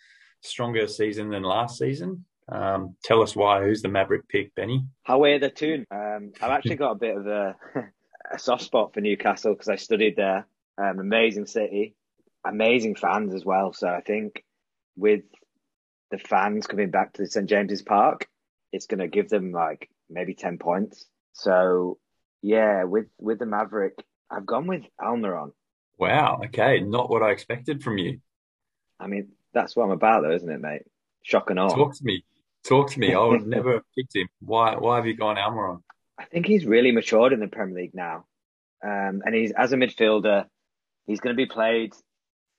[0.42, 2.24] stronger season than last season.
[2.50, 3.62] Um, tell us why.
[3.62, 4.84] Who's the Maverick pick, Benny?
[5.02, 5.86] Howe the Toon.
[5.90, 7.56] Um, I've actually got a bit of a,
[8.32, 10.46] a soft spot for Newcastle because I studied there.
[10.78, 11.94] Um, amazing city,
[12.44, 13.72] amazing fans as well.
[13.72, 14.44] So I think
[14.96, 15.22] with
[16.10, 18.26] the fans coming back to St James's Park,
[18.72, 21.06] it's going to give them like maybe ten points.
[21.32, 21.98] So
[22.42, 25.52] yeah, with with the Maverick, I've gone with Almiron.
[25.98, 26.40] Wow.
[26.46, 28.20] Okay, not what I expected from you.
[28.98, 30.82] I mean, that's what I'm about, though, isn't it, mate?
[31.22, 31.68] Shock and awe.
[31.68, 32.24] Talk to me.
[32.70, 33.12] Talk to me.
[33.12, 34.28] I would never have picked him.
[34.38, 34.76] Why?
[34.76, 35.82] Why have you gone Almiron?
[36.16, 38.26] I think he's really matured in the Premier League now,
[38.84, 40.44] um, and he's as a midfielder,
[41.04, 41.94] he's going to be played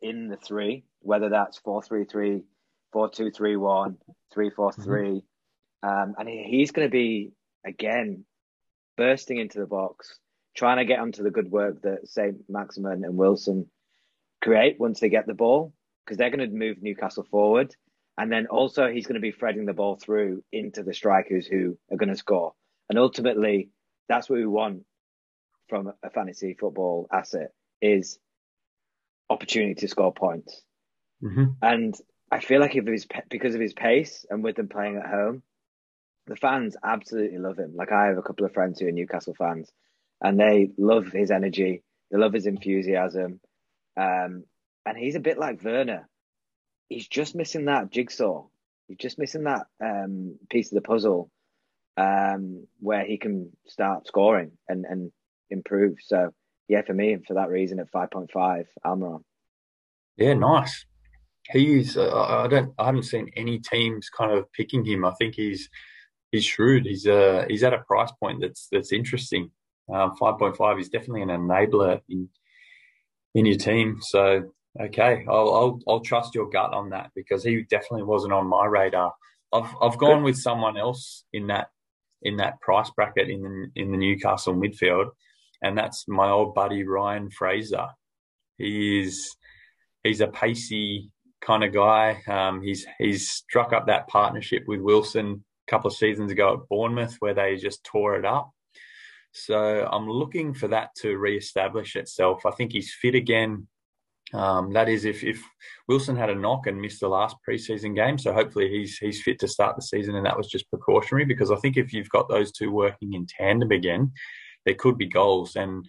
[0.02, 2.44] in the three, whether that's 4-3-3,
[2.94, 3.96] 4-2-3-1,
[4.36, 5.22] 3-4-3,
[5.84, 7.32] um, and he, he's going to be
[7.66, 8.26] again
[8.98, 10.20] bursting into the box,
[10.58, 13.70] trying to get onto the good work that Saint Maximin and Wilson
[14.42, 15.72] create once they get the ball,
[16.04, 17.74] because they're going to move Newcastle forward.
[18.18, 21.78] And then also he's going to be threading the ball through into the strikers who
[21.92, 22.54] are going to score.
[22.90, 23.70] And ultimately,
[24.10, 24.84] that's what we want
[25.70, 28.20] from a fantasy football asset is
[29.30, 30.62] opportunity to score points.
[31.24, 31.46] Mm-hmm.
[31.62, 31.96] And
[32.32, 35.44] I feel like if his because of his pace and with them playing at home,
[36.28, 37.74] the fans absolutely love him.
[37.76, 39.72] Like I have a couple of friends who are Newcastle fans,
[40.22, 41.84] and they love his energy.
[42.12, 43.40] They love his enthusiasm,
[43.98, 44.44] um,
[44.86, 46.10] and he's a bit like Werner
[46.92, 48.46] he's just missing that jigsaw.
[48.88, 51.32] He's just missing that um, piece of the puzzle
[51.98, 55.12] um, where he can start scoring and, and
[55.50, 55.98] improve.
[56.02, 56.32] So
[56.68, 59.24] yeah, for me, and for that reason, at five point five, Almiron.
[60.18, 60.86] Yeah, nice.
[61.50, 65.06] He's uh, I don't I haven't seen any teams kind of picking him.
[65.06, 65.70] I think he's
[66.32, 66.86] he's shrewd.
[66.86, 69.52] He's uh he's at a price point that's that's interesting.
[69.94, 72.30] Um, five point five is definitely an enabler in
[73.34, 73.98] in your team.
[74.02, 78.48] So Okay, I'll, I'll, I'll trust your gut on that because he definitely wasn't on
[78.48, 79.14] my radar.
[79.54, 81.68] I've I've gone with someone else in that
[82.22, 85.10] in that price bracket in the, in the Newcastle midfield,
[85.62, 87.88] and that's my old buddy Ryan Fraser.
[88.58, 89.36] He is
[90.04, 92.22] he's a pacey kind of guy.
[92.28, 96.70] Um, he's he's struck up that partnership with Wilson a couple of seasons ago at
[96.70, 98.52] Bournemouth where they just tore it up.
[99.34, 102.46] So I'm looking for that to re-establish itself.
[102.46, 103.68] I think he's fit again.
[104.34, 105.44] Um, that is, if, if
[105.88, 109.40] Wilson had a knock and missed the last preseason game, so hopefully he's he's fit
[109.40, 111.26] to start the season, and that was just precautionary.
[111.26, 114.12] Because I think if you've got those two working in tandem again,
[114.66, 115.56] there could be goals.
[115.56, 115.86] And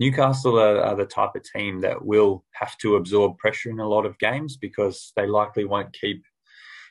[0.00, 3.88] Newcastle are, are the type of team that will have to absorb pressure in a
[3.88, 6.22] lot of games because they likely won't keep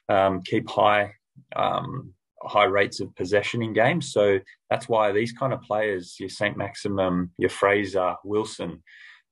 [0.10, 1.14] um, keep high
[1.56, 4.12] um, high rates of possession in games.
[4.12, 8.84] So that's why these kind of players, your Saint Maximin, your Fraser, Wilson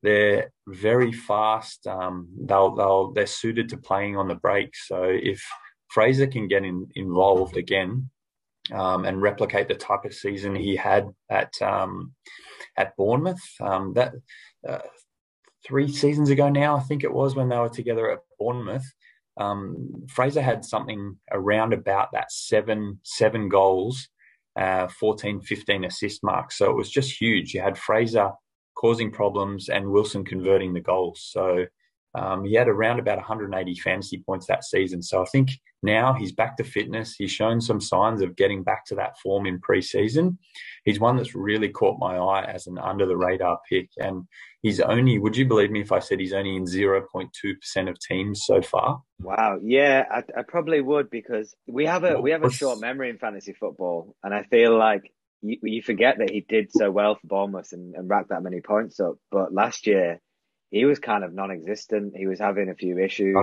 [0.03, 1.87] they're very fast.
[1.87, 4.75] Um, they'll, they'll, they're suited to playing on the break.
[4.75, 5.43] So if
[5.89, 8.09] Fraser can get in, involved again
[8.73, 12.13] um, and replicate the type of season he had at um,
[12.77, 14.13] at Bournemouth, um, that
[14.67, 14.79] uh,
[15.65, 18.85] three seasons ago now, I think it was when they were together at Bournemouth.
[19.37, 24.09] Um, Fraser had something around about that seven seven goals,
[24.55, 26.51] uh, 14, 15 assist mark.
[26.51, 27.53] So it was just huge.
[27.53, 28.31] You had Fraser
[28.75, 31.27] causing problems and Wilson converting the goals.
[31.31, 31.65] So
[32.15, 35.01] um, he had around about 180 fantasy points that season.
[35.01, 35.49] So I think
[35.83, 37.15] now he's back to fitness.
[37.15, 40.37] He's shown some signs of getting back to that form in preseason.
[40.85, 43.89] He's one that's really caught my eye as an under the radar pick.
[43.97, 44.23] And
[44.61, 48.45] he's only, would you believe me if I said he's only in 0.2% of teams
[48.45, 49.01] so far?
[49.19, 49.59] Wow.
[49.61, 53.17] Yeah, I, I probably would because we have a, we have a short memory in
[53.17, 54.15] fantasy football.
[54.23, 55.11] And I feel like
[55.49, 58.61] you, you forget that he did so well for Bournemouth and, and racked that many
[58.61, 59.15] points up.
[59.31, 60.19] But last year,
[60.71, 62.15] he was kind of non-existent.
[62.15, 63.35] He was having a few issues.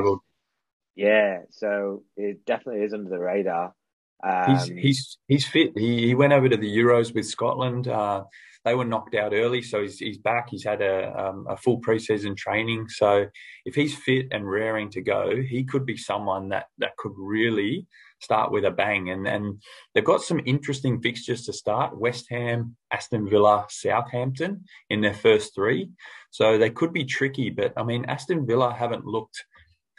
[0.94, 3.74] Yeah, so it definitely is under the radar.
[4.22, 5.72] Um, he's he's he's fit.
[5.76, 7.88] He he went over to the Euros with Scotland.
[7.88, 8.24] Uh,
[8.64, 10.48] they were knocked out early, so he's he's back.
[10.50, 12.88] He's had a um, a full preseason training.
[12.88, 13.26] So
[13.64, 17.86] if he's fit and raring to go, he could be someone that that could really
[18.22, 19.10] start with a bang.
[19.10, 19.62] And and
[19.94, 25.54] they've got some interesting fixtures to start: West Ham, Aston Villa, Southampton in their first
[25.54, 25.90] three.
[26.30, 27.50] So they could be tricky.
[27.50, 29.44] But I mean, Aston Villa haven't looked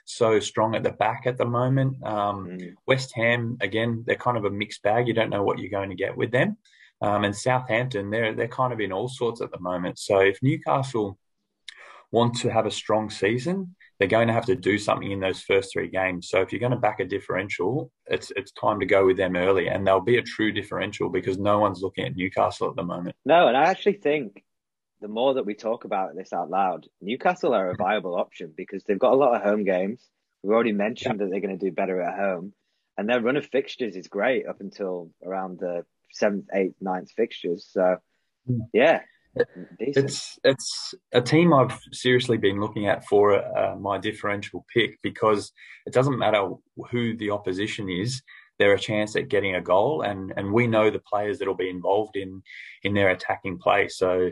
[0.06, 2.04] so strong at the back at the moment.
[2.04, 2.74] Um, mm.
[2.88, 5.08] West Ham again, they're kind of a mixed bag.
[5.08, 6.58] You don't know what you're going to get with them.
[7.02, 10.00] Um, and Southampton, they're they're kind of in all sorts at the moment.
[10.00, 11.18] So if Newcastle
[12.12, 15.42] want to have a strong season, they're going to have to do something in those
[15.42, 16.30] first three games.
[16.30, 19.36] So if you're going to back a differential, it's it's time to go with them
[19.36, 22.84] early, and they'll be a true differential because no one's looking at Newcastle at the
[22.84, 23.16] moment.
[23.26, 24.44] No, and I actually think
[25.02, 28.84] the more that we talk about this out loud, Newcastle are a viable option because
[28.84, 30.10] they've got a lot of home games.
[30.42, 31.26] We've already mentioned yeah.
[31.26, 32.54] that they're going to do better at home,
[32.98, 37.68] and their run of fixtures is great up until around the seventh, eighth, ninth fixtures.
[37.72, 37.98] So,
[38.48, 38.60] hmm.
[38.74, 39.02] yeah,
[39.80, 45.52] it's it's a team I've seriously been looking at for uh, my differential pick because
[45.86, 46.50] it doesn't matter
[46.92, 48.22] who the opposition is.
[48.60, 51.56] They're a chance at getting a goal, and and we know the players that will
[51.56, 52.44] be involved in
[52.84, 53.88] in their attacking play.
[53.88, 54.30] So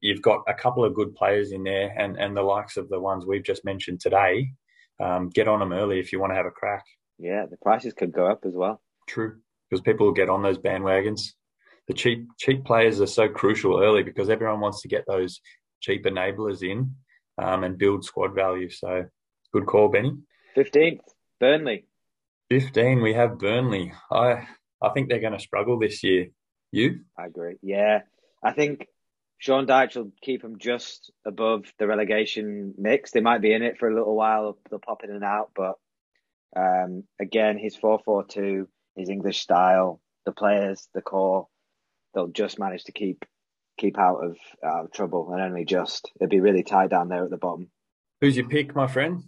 [0.00, 3.00] you've got a couple of good players in there, and and the likes of the
[3.00, 4.50] ones we've just mentioned today.
[5.00, 6.84] Um, get on them early if you want to have a crack.
[7.18, 8.82] Yeah, the prices could go up as well.
[9.08, 9.38] True,
[9.70, 11.32] because people will get on those bandwagons
[11.88, 15.40] the cheap cheap players are so crucial early because everyone wants to get those
[15.80, 16.94] cheap enablers in
[17.38, 18.68] um, and build squad value.
[18.70, 19.06] So
[19.52, 20.12] good call, Benny.
[20.54, 21.00] Fifteenth,
[21.40, 21.86] Burnley.
[22.50, 23.92] Fifteen, we have Burnley.
[24.12, 24.46] I
[24.82, 26.28] I think they're going to struggle this year.
[26.70, 27.00] You?
[27.18, 27.56] I agree.
[27.62, 28.02] Yeah,
[28.44, 28.86] I think
[29.38, 33.10] Sean Dyche will keep them just above the relegation mix.
[33.10, 34.58] They might be in it for a little while.
[34.68, 35.76] They'll pop in and out, but
[36.54, 41.46] um, again, his four-four-two, his English style, the players, the core
[42.14, 43.24] they'll just manage to keep
[43.78, 47.24] keep out of out of trouble, and only just it'd be really tight down there
[47.24, 47.70] at the bottom.
[48.20, 49.22] Who's your pick, my friend?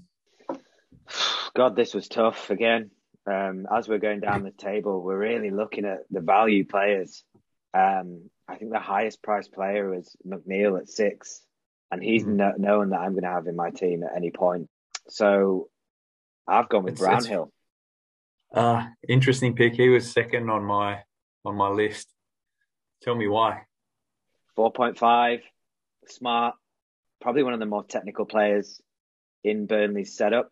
[1.57, 2.91] God, this was tough again.
[3.27, 7.23] Um, as we're going down the table, we're really looking at the value players.
[7.75, 11.43] Um, I think the highest priced player is McNeil at six,
[11.91, 12.37] and he's mm-hmm.
[12.37, 14.69] no- known that I'm going to have in my team at any point.
[15.09, 15.69] So
[16.49, 17.53] I've gone with it's, Brownhill.
[18.51, 19.75] It's, uh, interesting pick.
[19.75, 21.01] He was second on my
[21.45, 22.09] on my list.
[23.03, 23.63] Tell me why.
[24.59, 25.41] 4.5,
[26.07, 26.55] smart,
[27.21, 28.81] probably one of the more technical players
[29.43, 30.51] in Burnley's setup.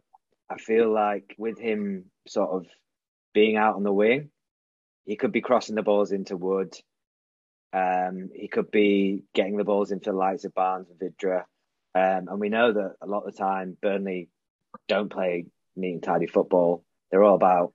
[0.48, 2.66] I feel like with him sort of
[3.34, 4.30] being out on the wing,
[5.04, 6.74] he could be crossing the balls into Wood.
[7.74, 11.44] Um, he could be getting the balls into the likes of Barnes and Vydra.
[11.94, 14.30] Um, and we know that a lot of the time Burnley
[14.86, 16.84] don't play neat and tidy football.
[17.10, 17.74] They're all about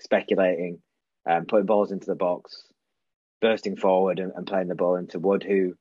[0.00, 0.80] speculating,
[1.28, 2.64] um, putting balls into the box,
[3.40, 5.74] bursting forward and, and playing the ball into Wood, who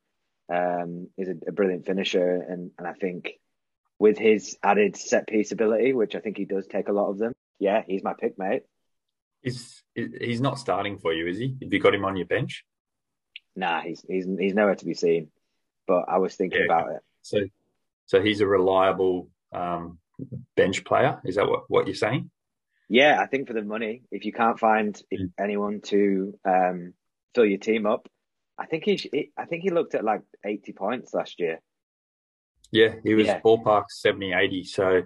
[0.54, 2.46] um, is a, a, brilliant finisher.
[2.48, 3.32] And, and I think
[4.00, 7.18] with his added set piece ability, which I think he does take a lot of
[7.18, 8.64] them, yeah, he's my pick, mate.
[9.42, 11.56] He's he's not starting for you, is he?
[11.62, 12.66] Have you got him on your bench?
[13.56, 15.30] Nah, he's he's he's nowhere to be seen.
[15.88, 17.02] But I was thinking yeah, about it.
[17.22, 17.40] So,
[18.06, 20.00] so he's a reliable um,
[20.56, 21.20] bench player.
[21.26, 22.30] Is that what, what you're saying?
[22.90, 25.32] Yeah, I think for the money, if you can't find mm.
[25.40, 26.94] anyone to um,
[27.34, 28.08] fill your team up.
[28.58, 31.60] I think he, I think he looked at like 80 points last year.
[32.72, 33.40] Yeah, he was yeah.
[33.40, 34.64] ballpark 70, 80.
[34.66, 35.04] So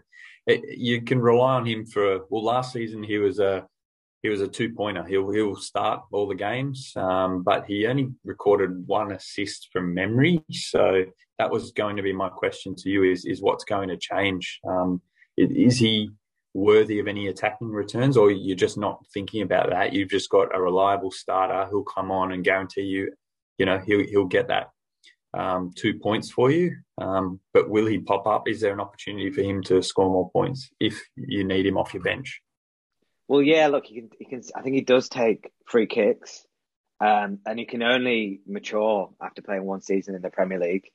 [0.48, 3.66] it, you can rely on him for, well, last season he was a,
[4.22, 5.06] he was a two pointer.
[5.06, 10.44] He'll, he'll start all the games, um, but he only recorded one assist from memory.
[10.52, 11.04] So
[11.40, 14.60] that was going to be my question to you is, is what's going to change?
[14.68, 15.02] Um,
[15.38, 16.10] is he
[16.54, 19.94] worthy of any attacking returns, or you're just not thinking about that.
[19.94, 23.12] You've just got a reliable starter who'll come on and guarantee you,
[23.58, 24.70] you know, he'll he'll get that
[25.34, 26.78] um, two points for you.
[27.00, 28.48] Um, but will he pop up?
[28.48, 31.94] Is there an opportunity for him to score more points if you need him off
[31.94, 32.42] your bench?
[33.28, 33.68] Well, yeah.
[33.68, 34.10] Look, he can.
[34.20, 34.42] He can.
[34.56, 36.46] I think he does take free kicks,
[37.00, 40.90] um, and he can only mature after playing one season in the Premier League.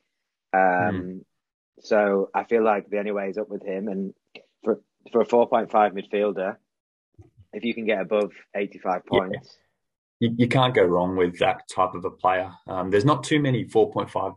[0.53, 1.19] Um, mm.
[1.81, 4.13] So I feel like the only way is up with him, and
[5.11, 6.57] for a 4.5 midfielder,
[7.53, 9.37] if you can get above 85 points.
[10.21, 10.29] Yeah.
[10.29, 12.51] You, you, can't go wrong with that type of a player.
[12.67, 14.35] Um, there's not too many 4.5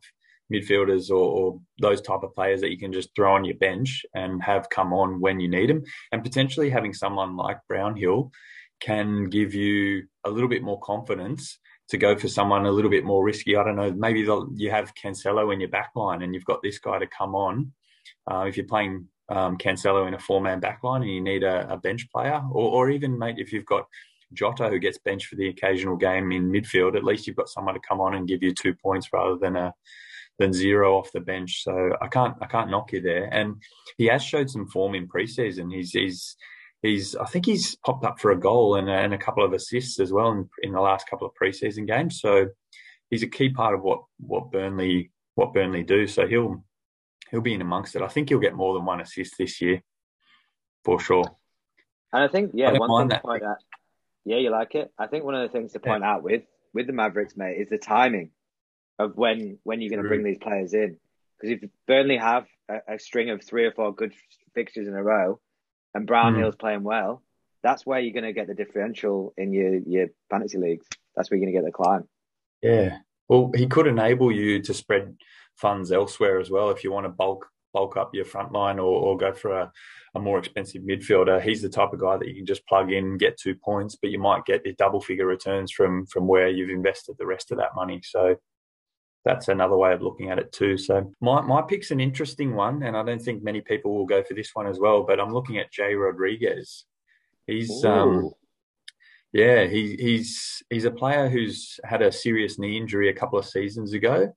[0.52, 4.04] midfielders or, or, those type of players that you can just throw on your bench
[4.14, 5.82] and have come on when you need them.
[6.12, 8.30] And potentially having someone like Brownhill
[8.80, 13.04] can give you a little bit more confidence to go for someone a little bit
[13.04, 13.56] more risky.
[13.56, 14.20] I don't know, maybe
[14.54, 17.72] you have Cancelo in your back line and you've got this guy to come on.
[18.30, 21.72] Uh, if you're playing um, Cancelo in a four man backline and you need a,
[21.72, 23.86] a bench player, or, or, even, mate, if you've got
[24.34, 27.74] Jota who gets benched for the occasional game in midfield, at least you've got someone
[27.74, 29.72] to come on and give you two points rather than a
[30.38, 31.62] than zero off the bench.
[31.62, 33.24] So I can't I can't knock you there.
[33.32, 33.56] And
[33.96, 35.72] he has showed some form in preseason.
[35.72, 36.36] He's he's
[36.82, 39.98] he's I think he's popped up for a goal and, and a couple of assists
[39.98, 42.20] as well in, in the last couple of preseason games.
[42.20, 42.48] So
[43.10, 46.06] he's a key part of what what Burnley what Burnley do.
[46.06, 46.64] So he'll
[47.32, 48.02] he'll be in amongst it.
[48.02, 49.82] I think he'll get more than one assist this year
[50.84, 51.24] for sure.
[52.12, 53.56] And I think yeah, I one thing to point out.
[54.24, 54.92] Yeah, you like it.
[54.96, 56.12] I think one of the things to point yeah.
[56.12, 56.42] out with
[56.72, 58.30] with the Mavericks, mate, is the timing
[58.98, 60.98] of when when you're going to bring these players in.
[61.40, 64.12] Because if Burnley have a, a, string of three or four good
[64.54, 65.40] fixtures in a row,
[65.92, 66.60] and Brownhill's mm.
[66.60, 67.22] playing well,
[67.64, 70.86] that's where you're going to get the differential in your your fantasy leagues.
[71.16, 72.08] That's where you're going to get the climb.
[72.62, 72.98] Yeah.
[73.28, 75.16] Well, he could enable you to spread
[75.56, 78.84] funds elsewhere as well if you want to bulk bulk up your front line or,
[78.84, 79.72] or go for a,
[80.14, 81.40] a more expensive midfielder.
[81.40, 84.10] He's the type of guy that you can just plug in, get two points, but
[84.10, 87.58] you might get the double figure returns from from where you've invested the rest of
[87.58, 88.00] that money.
[88.04, 88.36] So
[89.24, 90.76] that's another way of looking at it too.
[90.76, 94.22] So my, my pick's an interesting one, and I don't think many people will go
[94.22, 95.04] for this one as well.
[95.04, 96.84] But I'm looking at Jay Rodriguez.
[97.46, 98.30] He's um,
[99.32, 103.46] yeah, he, he's he's a player who's had a serious knee injury a couple of
[103.46, 104.34] seasons ago,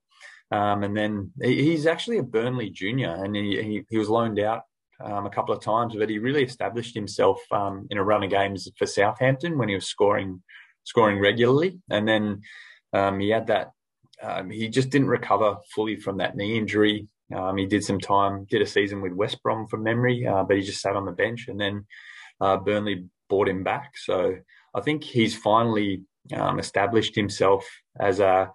[0.50, 4.38] um, and then he, he's actually a Burnley junior, and he he, he was loaned
[4.38, 4.62] out
[5.02, 8.30] um, a couple of times, but he really established himself um, in a run of
[8.30, 10.42] games for Southampton when he was scoring
[10.84, 12.42] scoring regularly, and then
[12.92, 13.72] um, he had that
[14.22, 17.08] um, he just didn't recover fully from that knee injury.
[17.34, 20.56] Um, he did some time, did a season with West Brom from memory, uh, but
[20.56, 21.86] he just sat on the bench, and then
[22.40, 23.96] uh, Burnley bought him back.
[23.96, 24.36] So
[24.72, 27.66] I think he's finally established himself
[27.98, 28.50] as a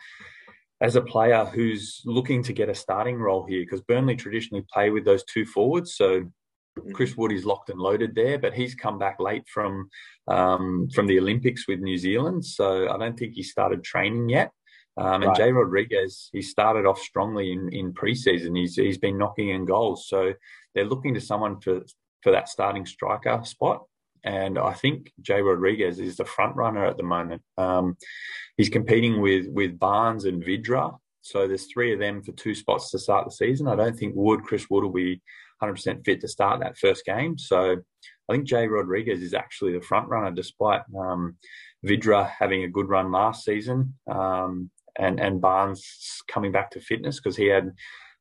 [0.82, 4.90] as a player who's looking to get a starting role here because Burnley traditionally play
[4.90, 5.96] with those two forwards.
[5.96, 6.92] So mm-hmm.
[6.94, 9.90] Chris Wood is locked and loaded there, but he's come back late from
[10.28, 14.52] um, from the Olympics with New Zealand, so I don't think he started training yet.
[14.98, 15.38] Um, and right.
[15.38, 18.58] Jay Rodriguez, he started off strongly in, in preseason.
[18.58, 20.34] He's he's been knocking in goals, so
[20.74, 21.82] they're looking to someone for
[22.24, 23.84] for that starting striker spot.
[24.24, 27.42] And I think Jay Rodriguez is the front runner at the moment.
[27.58, 27.98] Um,
[28.58, 32.92] he's competing with with Barnes and Vydra, so there's three of them for two spots
[32.92, 33.68] to start the season.
[33.68, 35.22] I don't think Wood, Chris Wood, will be
[35.62, 37.38] 100% fit to start that first game.
[37.38, 37.78] So
[38.30, 41.36] I think Jay Rodriguez is actually the front runner, despite um,
[41.84, 43.96] Vydra having a good run last season.
[44.10, 47.72] Um, and and Barnes coming back to fitness because he had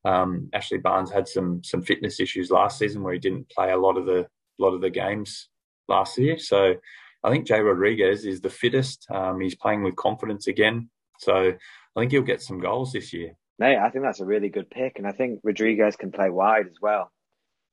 [0.05, 3.77] um, Ashley Barnes had some some fitness issues last season where he didn't play a
[3.77, 5.49] lot of the lot of the games
[5.91, 6.39] last year.
[6.39, 6.75] So
[7.23, 9.07] I think Jay Rodriguez is the fittest.
[9.11, 10.89] Um, he's playing with confidence again.
[11.19, 11.53] So
[11.97, 13.33] I think he'll get some goals this year.
[13.59, 16.67] Mate, I think that's a really good pick, and I think Rodriguez can play wide
[16.67, 17.13] as well.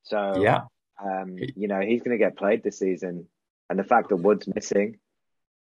[0.03, 0.63] So yeah,
[1.01, 3.27] um, you know he's going to get played this season,
[3.69, 4.99] and the fact that Wood's missing,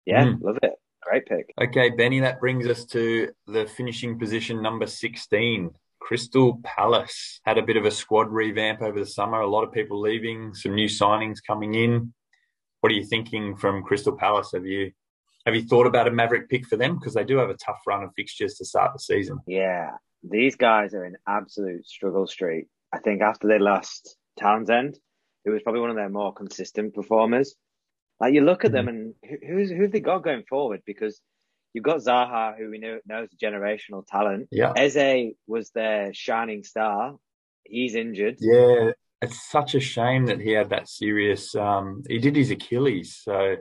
[0.05, 0.41] yeah, mm.
[0.41, 0.71] love it.
[1.01, 1.53] Great pick.
[1.61, 5.69] Okay, Benny, that brings us to the finishing position number 16.
[5.99, 9.41] Crystal Palace had a bit of a squad revamp over the summer.
[9.41, 12.13] A lot of people leaving, some new signings coming in.
[12.85, 14.51] What are you thinking from Crystal Palace?
[14.53, 14.91] Have you
[15.47, 17.79] have you thought about a Maverick pick for them because they do have a tough
[17.87, 19.39] run of fixtures to start the season?
[19.47, 22.67] Yeah, these guys are in absolute struggle street.
[22.93, 24.99] I think after they lost Townsend,
[25.43, 27.55] who was probably one of their more consistent performers,
[28.19, 28.95] like you look at them mm-hmm.
[28.95, 30.83] and who, who's who have they got going forward?
[30.85, 31.19] Because
[31.73, 34.49] you've got Zaha, who we know knows generational talent.
[34.51, 37.15] Yeah, Eze was their shining star.
[37.63, 38.37] He's injured.
[38.39, 41.55] Yeah, it's such a shame that he had that serious.
[41.55, 43.55] Um, he did his Achilles, so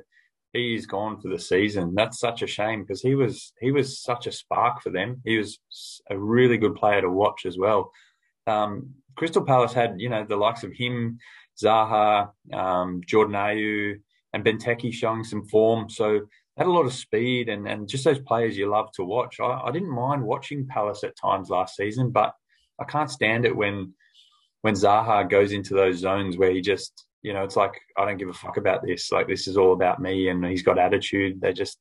[0.52, 1.94] he's gone for the season.
[1.94, 5.20] That's such a shame because he was he was such a spark for them.
[5.24, 5.58] He was
[6.10, 7.92] a really good player to watch as well.
[8.46, 11.18] Um, Crystal Palace had you know the likes of him,
[11.62, 14.00] Zaha, um, Jordan Ayew,
[14.32, 15.88] and Benteke showing some form.
[15.88, 16.22] So
[16.56, 19.40] had a lot of speed and, and just those players you love to watch.
[19.40, 22.32] I, I didn't mind watching Palace at times last season, but
[22.80, 23.94] I can't stand it when
[24.64, 28.16] when Zaha goes into those zones where he just, you know, it's like I don't
[28.16, 29.12] give a fuck about this.
[29.12, 31.38] Like this is all about me, and he's got attitude.
[31.38, 31.77] They just,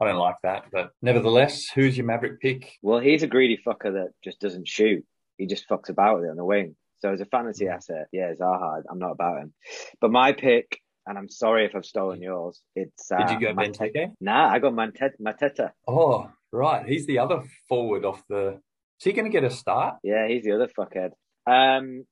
[0.00, 0.66] I don't like that.
[0.70, 2.74] But nevertheless, who's your Maverick pick?
[2.80, 5.04] Well, he's a greedy fucker that just doesn't shoot.
[5.36, 6.76] He just fucks about with it on the wing.
[7.00, 7.74] So as a fantasy mm.
[7.74, 9.52] asset, yeah, Zaha, I'm not about him.
[10.00, 12.62] But my pick and I'm sorry if I've stolen yours.
[12.76, 14.12] It's uh, did you go Benteke?
[14.20, 15.70] Nah, I got Mateta.
[15.88, 16.86] Oh, right.
[16.86, 18.60] He's the other forward off the.
[19.00, 19.96] Is he going to get a start?
[20.04, 21.12] Yeah, he's the other fuckhead.
[21.46, 22.04] Um,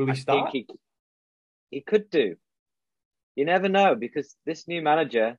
[0.00, 0.50] Will he I start?
[0.50, 0.66] He,
[1.70, 2.36] he could do.
[3.36, 5.36] You never know because this new manager,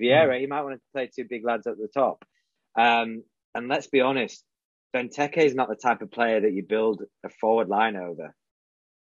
[0.00, 0.40] Vieira, mm.
[0.40, 2.22] he might want to play two big lads at the top.
[2.78, 3.22] Um,
[3.54, 4.44] and let's be honest,
[4.94, 8.34] Benteke is not the type of player that you build a forward line over.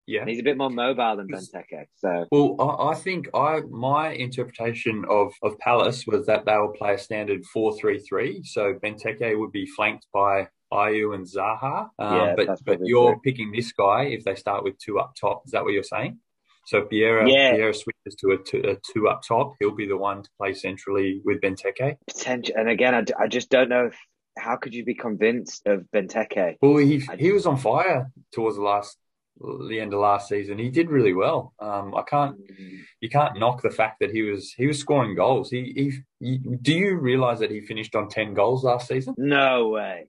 [0.07, 1.87] Yeah, and he's a bit more mobile than Benteke.
[1.97, 6.75] So, well, I, I, think I my interpretation of of Palace was that they will
[6.77, 8.43] play a standard four three three.
[8.45, 11.91] So Benteke would be flanked by Ayew and Zaha.
[11.99, 13.21] Um, yeah, but but you're true.
[13.25, 15.43] picking this guy if they start with two up top.
[15.47, 16.19] Is that what you're saying?
[16.67, 17.53] So Vieira, yeah.
[17.53, 20.31] Vieira switch as to a two, a two, up top, he'll be the one to
[20.39, 21.97] play centrally with Benteke.
[22.07, 23.99] Potential, and again, I, I just don't know if,
[24.39, 26.57] how could you be convinced of Benteke.
[26.61, 28.99] Well, he he was on fire towards the last
[29.69, 30.59] the end of last season.
[30.59, 31.53] He did really well.
[31.59, 32.79] Um, I can't mm.
[33.01, 35.51] you can't knock the fact that he was he was scoring goals.
[35.51, 35.73] He,
[36.21, 39.15] he, he do you realize that he finished on ten goals last season?
[39.19, 40.09] No way.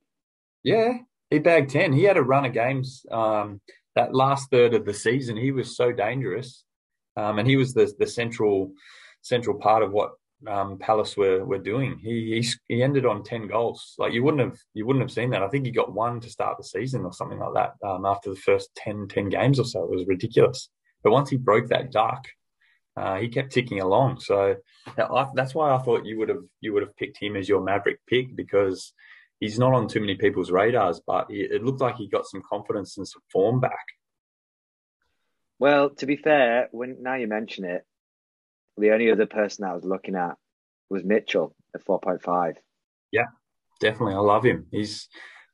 [0.66, 0.94] Yeah,
[1.30, 1.94] he bagged ten.
[1.94, 3.06] He had a run of games.
[3.12, 3.62] Um,
[3.96, 6.64] that last third of the season, he was so dangerous,
[7.16, 8.72] um, and he was the the central
[9.22, 10.12] central part of what
[10.48, 12.00] um, Palace were were doing.
[12.00, 13.96] He, he he ended on ten goals.
[13.98, 15.44] Like you wouldn't have you wouldn't have seen that.
[15.44, 17.88] I think he got one to start the season or something like that.
[17.88, 20.70] Um, after the first 10, 10 games or so, it was ridiculous.
[21.04, 22.28] But once he broke that duck,
[22.98, 24.20] uh, he kept ticking along.
[24.20, 24.56] So
[24.98, 27.62] I, that's why I thought you would have you would have picked him as your
[27.62, 28.94] Maverick pick because
[29.40, 31.02] he's not on too many people's radars.
[31.06, 33.86] But he, it looked like he got some confidence and some form back.
[35.60, 37.84] Well, to be fair, when now you mention it,
[38.78, 40.36] the only other person I was looking at
[40.90, 42.56] was Mitchell at 4.5.
[43.12, 43.28] Yeah,
[43.80, 44.16] definitely.
[44.16, 44.68] I love him.
[44.72, 45.08] He's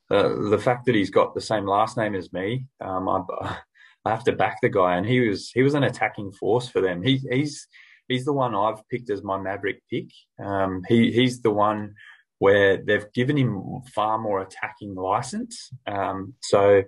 [0.09, 2.65] uh, the fact that he's got the same last name as me.
[2.79, 3.21] Um, I,
[4.05, 6.81] I have to back the guy, and he was he was an attacking force for
[6.81, 7.03] them.
[7.03, 7.67] He, he's
[8.07, 10.09] he's the one I've picked as my Maverick pick.
[10.43, 11.93] Um, he he's the one
[12.41, 15.69] where they've given him far more attacking license.
[15.85, 16.81] Um, so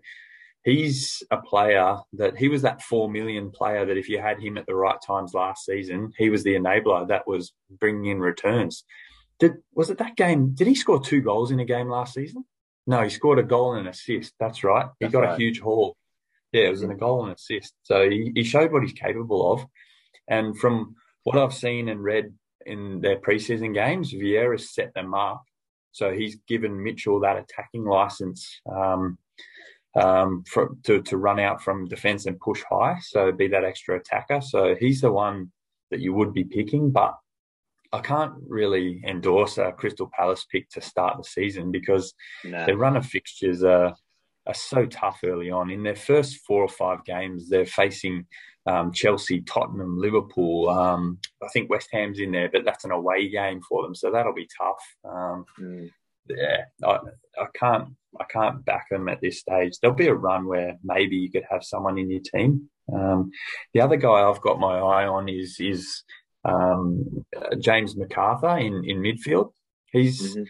[0.63, 4.57] he's a player that he was that four million player that if you had him
[4.57, 8.83] at the right times last season, he was the enabler that was bringing in returns.
[9.37, 10.55] Did was it that game?
[10.55, 12.45] Did he score two goals in a game last season?
[12.87, 14.33] No, he scored a goal and an assist.
[14.39, 14.87] That's right.
[14.99, 15.33] He That's got right.
[15.35, 15.95] a huge haul.
[16.51, 17.75] Yeah, it was in a goal and assist.
[17.83, 19.67] So he, he showed what he's capable of.
[20.27, 22.33] And from what I've seen and read
[22.65, 25.43] in their preseason games, Vieira's set them up.
[25.91, 28.61] So he's given Mitchell that attacking license.
[28.71, 29.17] Um,
[29.95, 32.97] um, for, to, to run out from defence and push high.
[33.01, 34.41] So be that extra attacker.
[34.41, 35.51] So he's the one
[35.91, 37.15] that you would be picking, but
[37.91, 42.65] I can't really endorse a Crystal Palace pick to start the season because no.
[42.65, 43.95] their run of fixtures are,
[44.47, 45.69] are so tough early on.
[45.69, 48.25] In their first four or five games, they're facing
[48.65, 50.69] um, Chelsea, Tottenham, Liverpool.
[50.69, 54.11] Um, I think West Ham's in there, but that's an away game for them, so
[54.11, 54.95] that'll be tough.
[55.05, 55.89] Um, mm.
[56.29, 56.99] Yeah, I,
[57.37, 57.89] I can't
[58.19, 59.73] I can't back them at this stage.
[59.81, 62.69] There'll be a run where maybe you could have someone in your team.
[62.93, 63.31] Um,
[63.73, 66.03] the other guy I've got my eye on is is
[66.45, 67.25] um,
[67.59, 69.51] James McArthur in in midfield.
[69.91, 70.43] He's mm-hmm.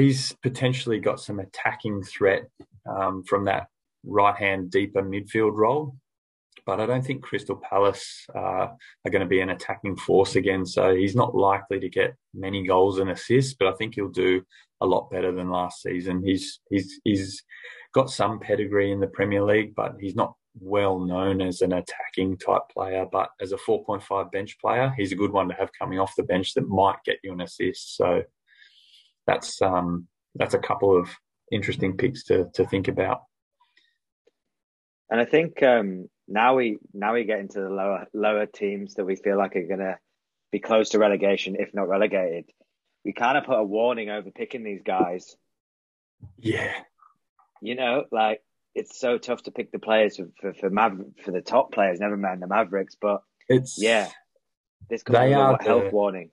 [0.00, 2.44] he's potentially got some attacking threat
[2.88, 3.66] um, from that
[4.04, 5.94] right hand deeper midfield role
[6.64, 10.64] but I don't think Crystal Palace uh, are going to be an attacking force again.
[10.64, 14.42] So he's not likely to get many goals and assists, but I think he'll do
[14.80, 16.22] a lot better than last season.
[16.24, 17.42] He's he's he's
[17.94, 22.38] got some pedigree in the Premier League, but he's not well known as an attacking
[22.38, 23.06] type player.
[23.10, 26.22] But as a 4.5 bench player, he's a good one to have coming off the
[26.22, 27.96] bench that might get you an assist.
[27.96, 28.22] So
[29.26, 31.08] that's um that's a couple of
[31.52, 33.22] interesting picks to to think about.
[35.10, 39.04] And I think um, now we now we get into the lower lower teams that
[39.04, 39.98] we feel like are going to
[40.50, 42.46] be close to relegation, if not relegated.
[43.04, 45.36] We kind of put a warning over picking these guys.
[46.38, 46.72] Yeah,
[47.60, 48.42] you know, like
[48.74, 52.00] it's so tough to pick the players for for for, Maver- for the top players.
[52.00, 54.08] Never mind the Mavericks, but it's yeah,
[54.88, 56.30] this could be a health warning.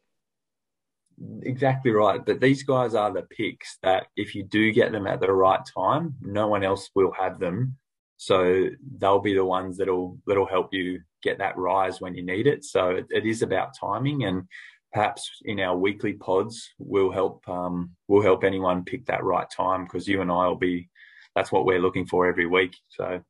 [1.44, 2.26] Exactly right.
[2.26, 5.60] But these guys are the picks that if you do get them at the right
[5.76, 7.78] time, no one else will have them
[8.22, 8.68] so
[8.98, 12.66] they'll be the ones that'll that'll help you get that rise when you need it.
[12.66, 14.44] So it, it is about timing, and
[14.92, 19.86] perhaps in our weekly pods, we'll help um, we'll help anyone pick that right time
[19.86, 20.90] because you and I will be.
[21.34, 22.76] That's what we're looking for every week.
[22.90, 23.24] So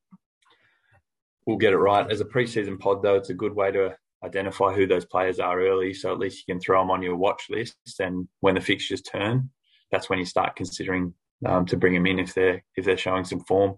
[1.45, 2.09] we'll get it right.
[2.09, 5.61] As a preseason pod, though, it's a good way to identify who those players are
[5.61, 7.75] early, so at least you can throw them on your watch list.
[7.99, 9.49] And when the fixtures turn,
[9.91, 11.13] that's when you start considering
[11.45, 13.77] um, to bring them in if they're if they're showing some form.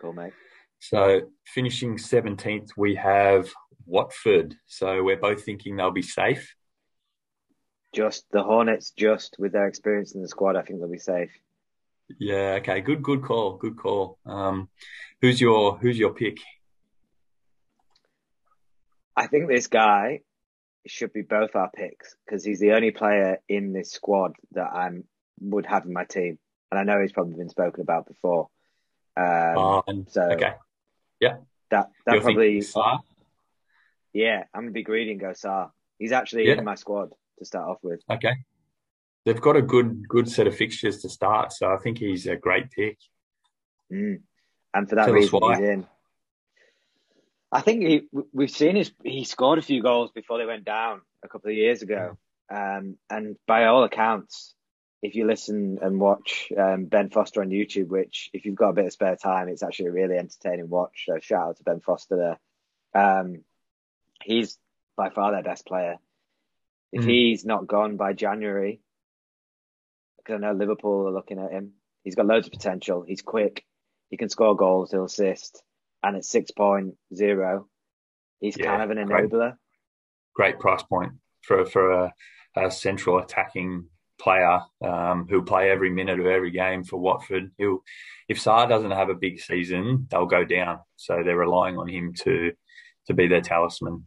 [0.00, 0.32] Cool, mate.
[0.80, 3.50] So finishing 17th, we have
[3.86, 4.54] Watford.
[4.66, 6.54] So we're both thinking they'll be safe.
[7.92, 11.30] Just the Hornets, just with their experience in the squad, I think they'll be safe.
[12.18, 12.58] Yeah.
[12.60, 12.80] Okay.
[12.80, 13.02] Good.
[13.02, 13.56] Good call.
[13.56, 14.18] Good call.
[14.26, 14.68] Um,
[15.20, 16.38] who's your Who's your pick?
[19.20, 20.20] I think this guy
[20.86, 24.88] should be both our picks because he's the only player in this squad that I
[25.42, 26.38] would have in my team,
[26.70, 28.48] and I know he's probably been spoken about before.
[29.18, 30.54] Um, um, so okay,
[31.20, 31.36] yeah,
[31.70, 32.64] that that You're probably
[34.14, 34.44] yeah.
[34.54, 35.70] I'm gonna be greedy and go Sarr.
[35.98, 36.54] He's actually yeah.
[36.54, 38.00] in my squad to start off with.
[38.10, 38.32] Okay,
[39.26, 42.36] they've got a good good set of fixtures to start, so I think he's a
[42.36, 42.96] great pick.
[43.92, 44.22] Mm.
[44.72, 45.86] And for that Tell reason, he's in.
[47.52, 51.00] I think he, we've seen his he scored a few goals before they went down
[51.24, 52.16] a couple of years ago,
[52.50, 54.54] um, and by all accounts,
[55.02, 58.74] if you listen and watch um, Ben Foster on YouTube, which if you've got a
[58.74, 61.04] bit of spare time, it's actually a really entertaining watch.
[61.06, 62.38] So shout out to Ben Foster
[62.94, 63.00] there.
[63.02, 63.44] Um,
[64.22, 64.58] he's
[64.96, 65.96] by far their best player.
[66.92, 67.08] If mm.
[67.08, 68.80] he's not gone by January,
[70.18, 71.72] because I know Liverpool are looking at him,
[72.04, 73.02] he's got loads of potential.
[73.06, 73.64] He's quick.
[74.10, 74.90] He can score goals.
[74.90, 75.62] He'll assist.
[76.02, 77.64] And at 6.0,
[78.40, 79.56] he's yeah, kind of an enabler.
[80.34, 82.14] Great, great price point for, for a,
[82.56, 83.86] a central attacking
[84.20, 87.50] player um, who'll play every minute of every game for Watford.
[87.58, 87.82] He'll,
[88.28, 90.80] if Sarr doesn't have a big season, they'll go down.
[90.96, 92.52] So they're relying on him to
[93.06, 94.06] to be their talisman.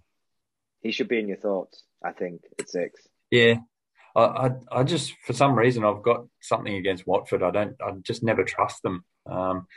[0.82, 3.02] He should be in your thoughts, I think, at six.
[3.32, 3.56] Yeah,
[4.16, 7.44] I, I, I just for some reason I've got something against Watford.
[7.44, 9.04] I don't, I just never trust them.
[9.26, 9.68] Um,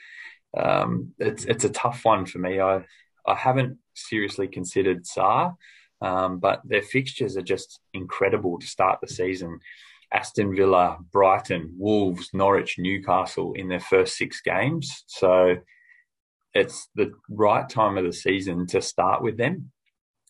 [0.57, 2.61] um, it's it's a tough one for me.
[2.61, 2.85] I
[3.27, 5.55] I haven't seriously considered Sarr,
[6.01, 9.61] um, but their fixtures are just incredible to start the season.
[10.13, 15.05] Aston Villa, Brighton, Wolves, Norwich, Newcastle in their first six games.
[15.09, 15.57] So
[16.55, 19.73] it's the right time of the season to start with them.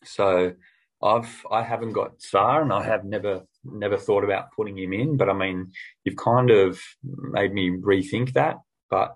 [0.03, 0.53] So
[1.01, 5.17] I've I haven't got Sarr and I have never never thought about putting him in,
[5.17, 5.71] but I mean
[6.03, 8.57] you've kind of made me rethink that.
[8.89, 9.15] But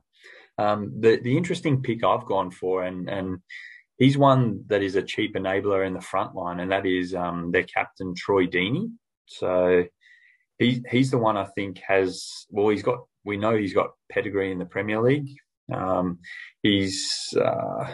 [0.57, 3.39] um, the the interesting pick I've gone for and and
[4.01, 7.51] he's one that is a cheap enabler in the front line, and that is um,
[7.51, 8.89] their captain Troy Deeney.
[9.27, 9.85] So
[10.57, 14.51] he he's the one I think has well he's got we know he's got pedigree
[14.51, 15.29] in the Premier League.
[15.71, 16.17] Um,
[16.63, 17.93] he's uh,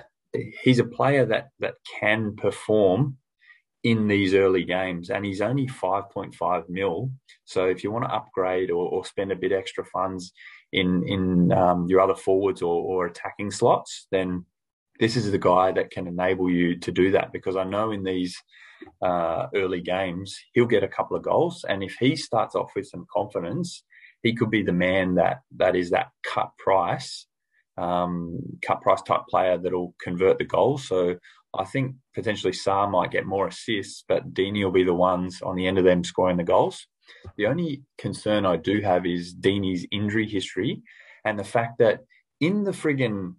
[0.64, 3.18] he's a player that that can perform
[3.84, 7.12] in these early games, and he's only five point five mil.
[7.44, 10.32] So if you want to upgrade or, or spend a bit extra funds
[10.72, 14.46] in in um, your other forwards or, or attacking slots, then
[15.00, 17.32] this is the guy that can enable you to do that.
[17.32, 18.36] Because I know in these
[19.02, 21.66] uh, early games, he'll get a couple of goals.
[21.68, 23.84] And if he starts off with some confidence,
[24.24, 27.28] he could be the man that that is that cut price,
[27.78, 30.88] um, cut price type player that'll convert the goals.
[30.88, 31.18] So
[31.58, 35.56] I think potentially Sarr might get more assists, but Deeney will be the ones on
[35.56, 36.88] the end of them scoring the goals.
[37.38, 40.82] The only concern I do have is Deeney's injury history
[41.26, 42.02] and the fact that
[42.40, 43.36] in the friggin'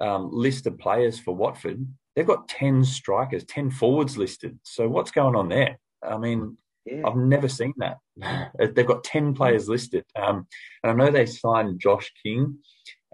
[0.00, 4.58] um, list of players for Watford, they've got 10 strikers, 10 forwards listed.
[4.62, 5.78] So what's going on there?
[6.02, 7.02] I mean, yeah.
[7.06, 7.98] I've never seen that.
[8.74, 10.04] they've got 10 players listed.
[10.16, 10.46] Um,
[10.82, 12.58] and I know they signed Josh King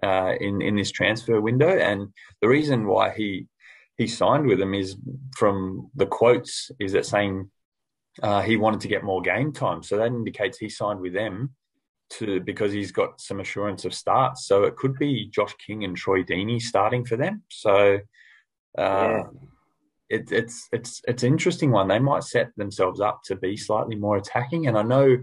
[0.01, 1.69] uh, in, in this transfer window.
[1.69, 2.07] And
[2.41, 3.47] the reason why he
[3.97, 4.97] he signed with them is
[5.37, 7.49] from the quotes is that saying
[8.21, 9.83] uh, he wanted to get more game time.
[9.83, 11.53] So that indicates he signed with them
[12.11, 14.45] to because he's got some assurance of starts.
[14.45, 17.43] So it could be Josh King and Troy Deeney starting for them.
[17.49, 17.99] So
[18.77, 19.23] yeah.
[19.25, 19.49] Um,
[20.09, 21.87] it, it's it's it's an interesting one.
[21.87, 25.17] They might set themselves up to be slightly more attacking, and I know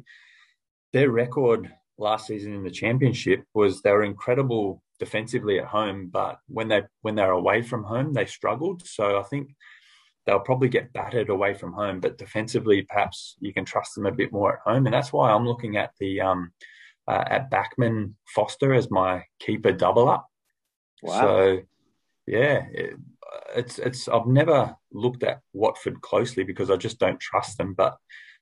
[0.93, 6.38] their record last season in the championship was they were incredible defensively at home, but
[6.49, 8.86] when they when they're away from home, they struggled.
[8.86, 9.55] So I think
[10.27, 14.12] they'll probably get battered away from home, but defensively, perhaps you can trust them a
[14.12, 16.53] bit more at home, and that's why I'm looking at the um,
[17.09, 20.29] uh, at Bachmann Foster as my keeper double up.
[21.03, 21.20] Wow.
[21.20, 21.61] So
[22.27, 22.95] yeah, it,
[23.57, 27.75] it's it's I've never looked at Watford closely because I just don't trust them.
[27.75, 27.97] But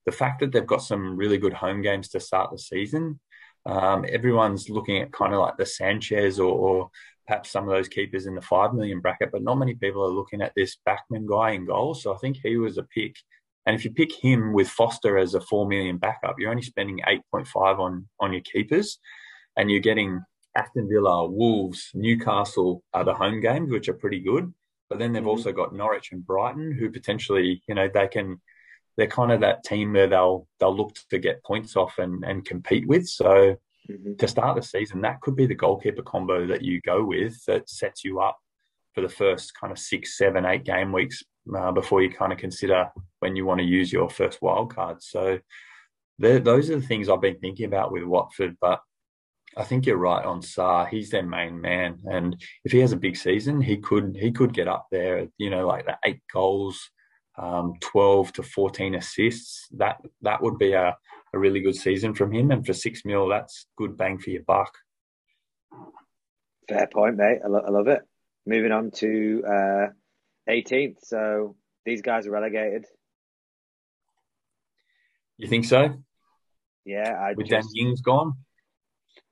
[0.06, 3.20] the fact that they've got some really good home games to start the season,
[3.66, 6.90] um, everyone's looking at kind of like the Sanchez or, or,
[7.26, 10.08] perhaps some of those keepers in the five million bracket, but not many people are
[10.08, 11.94] looking at this Bachmann guy in goal.
[11.94, 13.14] So I think he was a pick.
[13.66, 16.98] And if you pick him with Foster as a four million backup, you're only spending
[17.06, 18.98] eight point five on on your keepers,
[19.56, 20.20] and you're getting
[20.56, 24.52] Aston Villa, Wolves, Newcastle are the home games, which are pretty good.
[24.88, 25.28] But then they've mm-hmm.
[25.28, 28.40] also got Norwich and Brighton, who potentially, you know, they can.
[28.96, 32.44] They're kind of that team where they'll they'll look to get points off and and
[32.44, 33.08] compete with.
[33.08, 33.56] So
[33.90, 34.14] mm-hmm.
[34.16, 37.68] to start the season, that could be the goalkeeper combo that you go with that
[37.68, 38.38] sets you up
[38.94, 41.22] for the first kind of six, seven, eight game weeks
[41.56, 42.88] uh, before you kind of consider
[43.20, 45.02] when you want to use your first wild card.
[45.02, 45.38] So
[46.18, 48.56] those are the things I've been thinking about with Watford.
[48.60, 48.80] But
[49.56, 50.88] I think you're right on Sarr.
[50.88, 54.52] He's their main man, and if he has a big season, he could he could
[54.52, 55.28] get up there.
[55.38, 56.90] You know, like the eight goals,
[57.40, 59.68] um, twelve to fourteen assists.
[59.72, 60.96] That that would be a,
[61.34, 62.50] a really good season from him.
[62.50, 64.72] And for six mil, that's good bang for your buck.
[66.68, 67.38] Fair point, mate.
[67.44, 68.02] I, lo- I love it.
[68.46, 69.86] Moving on to uh,
[70.48, 70.98] 18th.
[71.02, 72.86] So these guys are relegated.
[75.36, 75.94] You think so?
[76.84, 77.68] Yeah, I with just...
[77.74, 78.34] Dan Ings gone.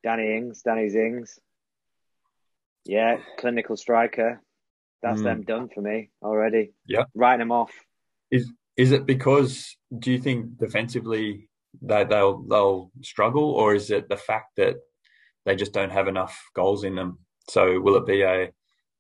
[0.03, 1.39] Danny Ings, Danny Zings.
[2.85, 4.41] Yeah, clinical striker.
[5.03, 5.25] that's mm.
[5.25, 6.73] them done for me already.
[6.87, 7.73] Yeah, writing them off.
[8.31, 11.49] Is is it because do you think defensively
[11.83, 14.77] they they'll they'll struggle, or is it the fact that
[15.45, 17.19] they just don't have enough goals in them?
[17.49, 18.51] So will it be a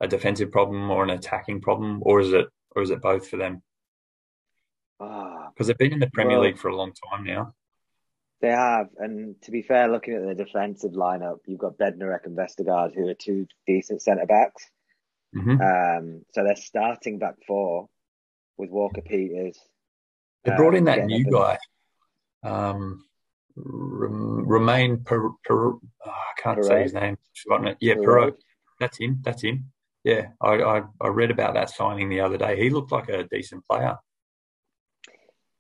[0.01, 3.37] a defensive problem or an attacking problem, or is it or is it both for
[3.37, 3.62] them?
[4.99, 7.55] Because ah, they've been in the Premier well, League for a long time now.
[8.41, 12.39] They have, and to be fair, looking at the defensive lineup, you've got Bednarek and
[12.39, 14.64] Vestergaard, who are two decent centre backs.
[15.35, 15.61] Mm-hmm.
[15.61, 17.89] Um, so they're starting back four
[18.59, 19.59] with Walker Peters.
[20.45, 21.59] They brought in um, that new guy,
[22.43, 23.05] um,
[23.57, 27.17] Romain per, per, oh, I can't say his name.
[27.35, 27.79] Forgotten it.
[27.81, 28.35] Yeah, Perraud.
[28.81, 29.21] That's him.
[29.23, 29.73] That's him.
[30.05, 32.63] Yeah, I, I, I read about that signing the other day.
[32.63, 33.99] He looked like a decent player,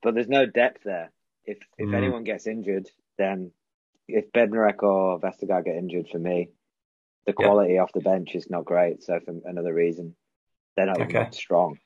[0.02, 1.10] but there's no depth there.
[1.44, 1.94] If if mm.
[1.94, 2.88] anyone gets injured,
[3.18, 3.50] then
[4.06, 6.50] if Bednarek or Vestergaard get injured, for me,
[7.26, 7.82] the quality yep.
[7.82, 9.02] off the bench is not great.
[9.02, 10.14] So for another reason,
[10.76, 11.28] they're not okay.
[11.32, 11.78] strong.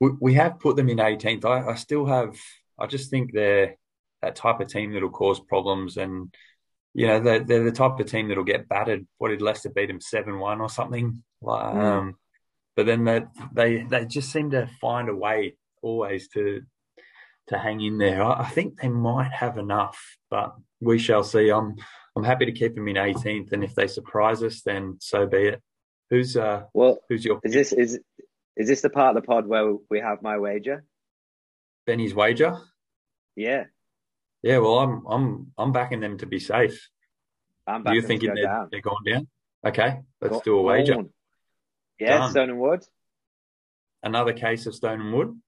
[0.00, 1.44] We, we have put them in 18th.
[1.44, 2.36] I, I still have.
[2.78, 3.76] I just think they're
[4.22, 6.34] that type of team that'll cause problems, and
[6.92, 9.06] you know they're, they're the type of team that'll get battered.
[9.18, 11.22] What did Leicester beat them seven one or something?
[11.42, 11.76] Mm.
[11.76, 12.16] Um,
[12.76, 13.22] but then they,
[13.52, 16.62] they they just seem to find a way always to
[17.48, 18.22] to hang in there.
[18.22, 21.50] I, I think they might have enough, but we shall see.
[21.50, 21.76] I'm
[22.16, 25.48] I'm happy to keep them in 18th, and if they surprise us, then so be
[25.48, 25.62] it.
[26.10, 26.64] Who's uh?
[26.72, 27.40] Well, who's your?
[27.44, 28.00] Is this is
[28.56, 30.84] is this the part of the pod where we have my wager?
[31.86, 32.56] Benny's wager.
[33.36, 33.64] Yeah.
[34.42, 34.58] Yeah.
[34.58, 36.88] Well, I'm I'm I'm backing them to be safe.
[37.66, 38.68] I'm backing you thinking they're, down.
[38.70, 39.28] they're going down?
[39.66, 41.04] Okay, let's go, do a wager.
[41.98, 42.30] Yeah, Done.
[42.30, 42.84] Stone and Wood.
[44.02, 45.40] Another case of Stone and Wood.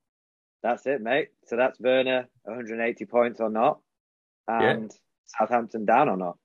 [0.63, 1.29] That's it, mate.
[1.47, 3.81] So that's Werner 180 points or not,
[4.49, 4.97] and yeah.
[5.27, 6.39] Southampton down or not.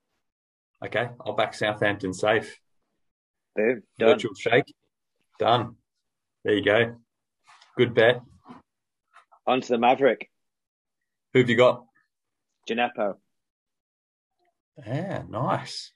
[0.84, 2.60] Okay, I'll back Southampton safe.
[3.56, 3.84] Boom.
[3.98, 4.10] Done.
[4.10, 4.74] Virtual shake.
[5.40, 5.76] Done.
[6.44, 6.96] There you go.
[7.78, 8.22] Good bet.
[9.46, 10.28] On to the Maverick.
[11.34, 11.86] Who have you got?
[12.68, 13.16] Djenepo.
[14.84, 15.92] Yeah, nice.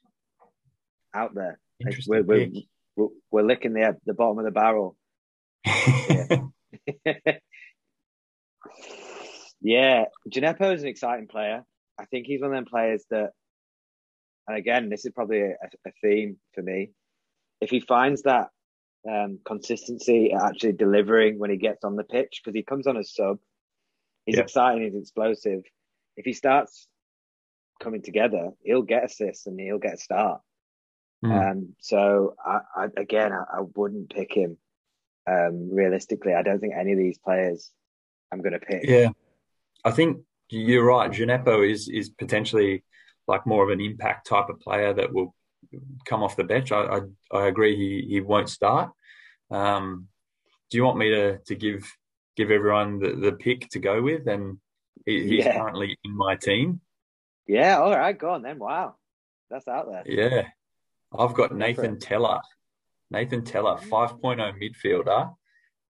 [1.12, 1.58] Out there.
[2.06, 2.48] We're, we're,
[2.96, 4.96] we're, we're, licking the the bottom of the barrel.
[5.66, 6.38] yeah.
[9.60, 11.64] yeah, Djenepo is an exciting player.
[11.98, 13.30] I think he's one of them players that,
[14.46, 16.92] and again, this is probably a, a theme for me.
[17.60, 18.48] If he finds that
[19.08, 23.14] um, consistency actually delivering when he gets on the pitch, because he comes on as
[23.14, 23.38] sub,
[24.24, 24.42] he's yeah.
[24.42, 25.62] exciting, he's explosive.
[26.16, 26.88] If he starts
[27.80, 30.40] coming together, he'll get assists and he'll get a start.
[31.24, 31.50] Mm.
[31.50, 34.58] Um, so I, I, again, I, I, wouldn't pick him.
[35.28, 37.72] Um, realistically, I don't think any of these players
[38.30, 38.84] I'm going to pick.
[38.84, 39.08] Yeah,
[39.84, 40.18] I think
[40.50, 41.10] you're right.
[41.10, 42.84] Djenepo is is potentially
[43.26, 45.34] like more of an impact type of player that will
[46.04, 46.70] come off the bench.
[46.70, 47.00] I I,
[47.32, 48.90] I agree he, he won't start.
[49.50, 50.08] Um,
[50.70, 51.90] do you want me to to give
[52.36, 54.26] give everyone the, the pick to go with?
[54.26, 54.58] And
[55.04, 55.58] he, he's yeah.
[55.58, 56.80] currently in my team.
[57.46, 57.78] Yeah.
[57.78, 58.18] All right.
[58.18, 58.58] Go on then.
[58.58, 58.96] Wow,
[59.50, 60.02] that's out there.
[60.06, 60.48] Yeah,
[61.16, 62.40] I've got Nathan Tella.
[63.10, 65.32] Nathan Tella, 5.0 midfielder.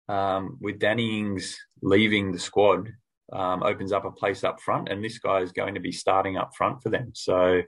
[0.08, 2.90] Um, with Danny Ings leaving the squad,
[3.32, 6.36] um, opens up a place up front, and this guy is going to be starting
[6.36, 7.10] up front for them.
[7.14, 7.62] So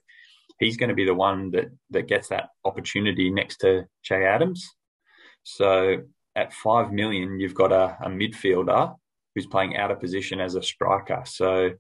[0.59, 4.69] he's going to be the one that that gets that opportunity next to Che Adams.
[5.49, 6.03] So
[6.37, 8.95] at five million, you've got a, a midfielder
[9.35, 11.23] who's playing out of position as a striker.
[11.25, 11.71] So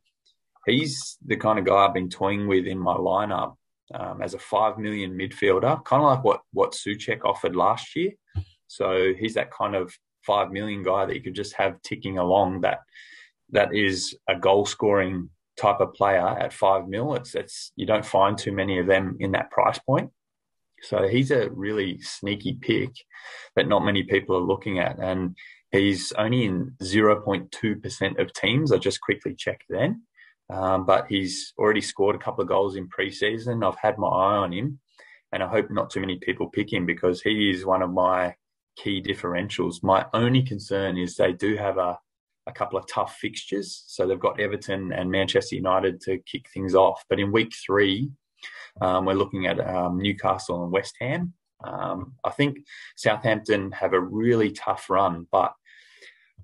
[0.65, 3.57] he's the kind of guy I've been toying with in my lineup
[3.95, 8.13] um, as a five million midfielder, kind of like what what Soucek offered last year.
[8.69, 9.93] So he's that kind of
[10.25, 12.81] five million guy that you could just have ticking along that
[13.51, 17.15] that is a goal scoring type of player at five mil.
[17.17, 20.11] It's it's you don't find too many of them in that price point.
[20.83, 22.93] So he's a really sneaky pick
[23.57, 24.99] that not many people are looking at.
[24.99, 25.37] And
[25.71, 28.73] he's only in 0.2% of teams.
[28.73, 30.03] I just quickly checked then.
[30.51, 33.67] Um, but he's already scored a couple of goals in preseason.
[33.67, 34.79] I've had my eye on him,
[35.31, 38.35] and I hope not too many people pick him because he is one of my
[38.77, 39.83] key differentials.
[39.83, 41.99] My only concern is they do have a
[42.49, 43.85] a couple of tough fixtures.
[43.87, 47.05] So they've got Everton and Manchester United to kick things off.
[47.09, 48.11] But in week three,
[48.81, 51.33] um, we're looking at um, Newcastle and West Ham.
[51.65, 52.59] Um, I think
[52.97, 55.53] Southampton have a really tough run, but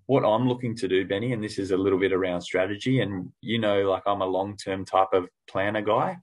[0.07, 3.30] what I'm looking to do, Benny, and this is a little bit around strategy, and
[3.40, 6.18] you know, like I'm a long term type of planner guy.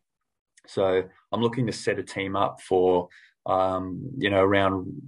[0.67, 3.09] So I'm looking to set a team up for,
[3.45, 5.01] um, you know, around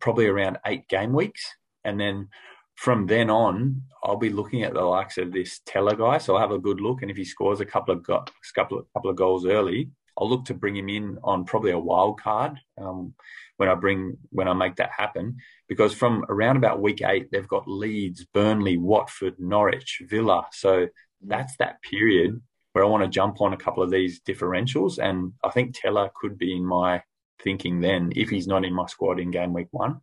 [0.00, 1.44] probably around eight game weeks.
[1.84, 2.28] And then
[2.76, 6.18] from then on, I'll be looking at the likes of this Tella guy.
[6.18, 8.24] So I'll have a good look, and if he scores a couple of go-
[8.54, 11.78] couple of couple of goals early, I'll look to bring him in on probably a
[11.78, 13.14] wild card um,
[13.56, 15.36] when I bring when I make that happen.
[15.68, 20.46] Because from around about week eight, they've got Leeds, Burnley, Watford, Norwich, Villa.
[20.52, 20.88] So
[21.22, 22.40] that's that period
[22.72, 26.10] where I want to jump on a couple of these differentials, and I think Tella
[26.14, 27.02] could be in my
[27.42, 30.00] thinking then if he's not in my squad in game week one.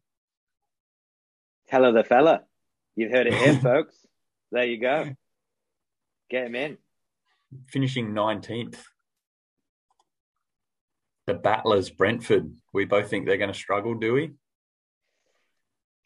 [1.68, 2.44] Tella the fella,
[2.96, 3.96] you've heard it here, folks.
[4.52, 5.16] There you go.
[6.30, 6.78] Get him in.
[7.68, 8.84] Finishing nineteenth
[11.26, 12.52] the battlers Brentford.
[12.74, 14.32] We both think they're going to struggle, do we?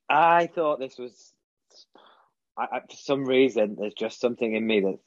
[0.09, 1.33] I thought this was.
[2.57, 4.99] I, I, for some reason, there's just something in me that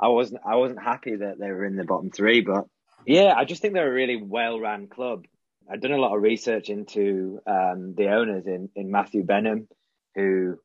[0.00, 0.42] I wasn't.
[0.46, 2.66] I wasn't happy that they were in the bottom three, but
[3.06, 5.24] yeah, I just think they're a really well-run club.
[5.70, 9.68] I've done a lot of research into um, the owners in in Matthew Benham,
[10.14, 10.58] who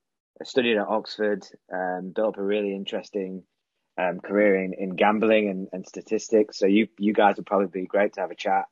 [0.43, 3.43] studied at Oxford, um, built up a really interesting
[3.97, 6.57] um, career in, in gambling and, and statistics.
[6.57, 8.65] So you you guys would probably be great to have a chat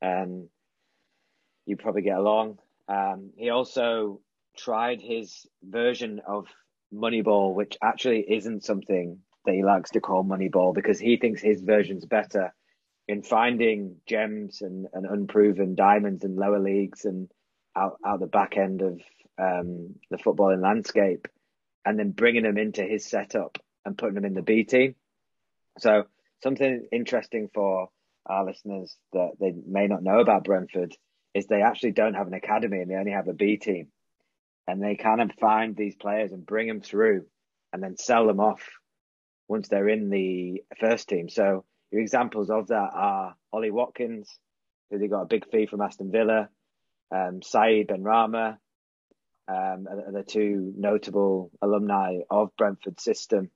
[0.00, 0.48] and
[1.66, 2.58] you probably get along.
[2.88, 4.20] Um, he also
[4.56, 6.46] tried his version of
[6.92, 11.60] Moneyball, which actually isn't something that he likes to call Moneyball because he thinks his
[11.60, 12.54] version's better
[13.08, 17.28] in finding gems and, and unproven diamonds in lower leagues and
[17.76, 19.00] out, out the back end of
[19.42, 21.26] um, the footballing landscape
[21.84, 24.94] and then bringing them into his setup and putting them in the B team.
[25.78, 26.04] So
[26.42, 27.88] something interesting for
[28.26, 30.94] our listeners that they may not know about Brentford
[31.34, 33.88] is they actually don't have an academy and they only have a B team.
[34.68, 37.24] And they kind of find these players and bring them through
[37.72, 38.62] and then sell them off
[39.48, 41.28] once they're in the first team.
[41.28, 44.28] So your examples of that are Ollie Watkins,
[44.90, 46.48] who they got a big fee from Aston Villa,
[47.10, 48.58] um, Said Benrahma,
[49.48, 53.50] um, are the two notable alumni of Brentford's system.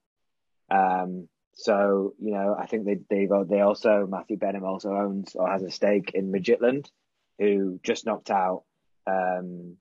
[0.70, 5.50] Um, so you know, I think they they they also Matthew Benham also owns or
[5.50, 6.90] has a stake in Midtjylland,
[7.38, 8.64] who just knocked out.
[9.06, 9.76] Um,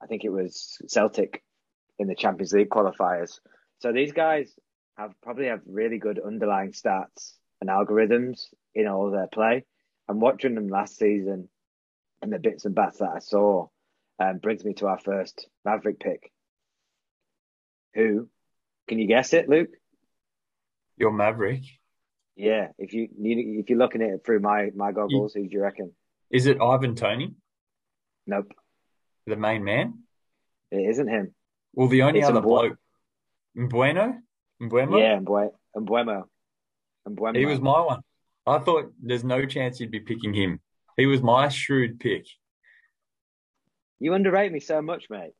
[0.00, 1.42] I think it was Celtic
[1.98, 3.40] in the Champions League qualifiers.
[3.80, 4.52] So these guys
[4.96, 9.64] have probably have really good underlying stats and algorithms in all their play.
[10.08, 11.48] And watching them last season
[12.22, 13.68] and the bits and bats that I saw
[14.18, 16.30] um, brings me to our first Maverick pick.
[17.94, 18.28] Who?
[18.86, 19.70] Can you guess it, Luke?
[20.96, 21.62] Your Maverick.
[22.36, 25.60] Yeah, if you if you're looking at it through my my goggles, who do you
[25.60, 25.92] reckon?
[26.30, 27.34] Is it Ivan Toney?
[28.26, 28.52] Nope.
[29.26, 30.00] The main man?
[30.70, 31.34] It isn't him.
[31.74, 32.76] Well, the only it's other bloke,
[33.56, 34.18] Mbeumo.
[34.62, 35.00] Mbeumo.
[35.00, 36.24] Yeah, Mbue- Mbeumo.
[37.08, 37.36] Mbeumo.
[37.36, 38.00] He was my one.
[38.46, 40.60] I thought there's no chance you'd be picking him.
[40.96, 42.26] He was my shrewd pick.
[44.00, 45.32] You underrate me so much, mate.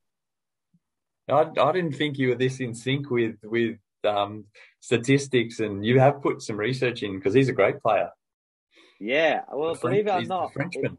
[1.29, 4.45] I, I didn't think you were this in sync with with um,
[4.81, 8.11] statistics, and you have put some research in because he's a great player.
[9.01, 10.99] Yeah, well, believe it or not, Frenchman.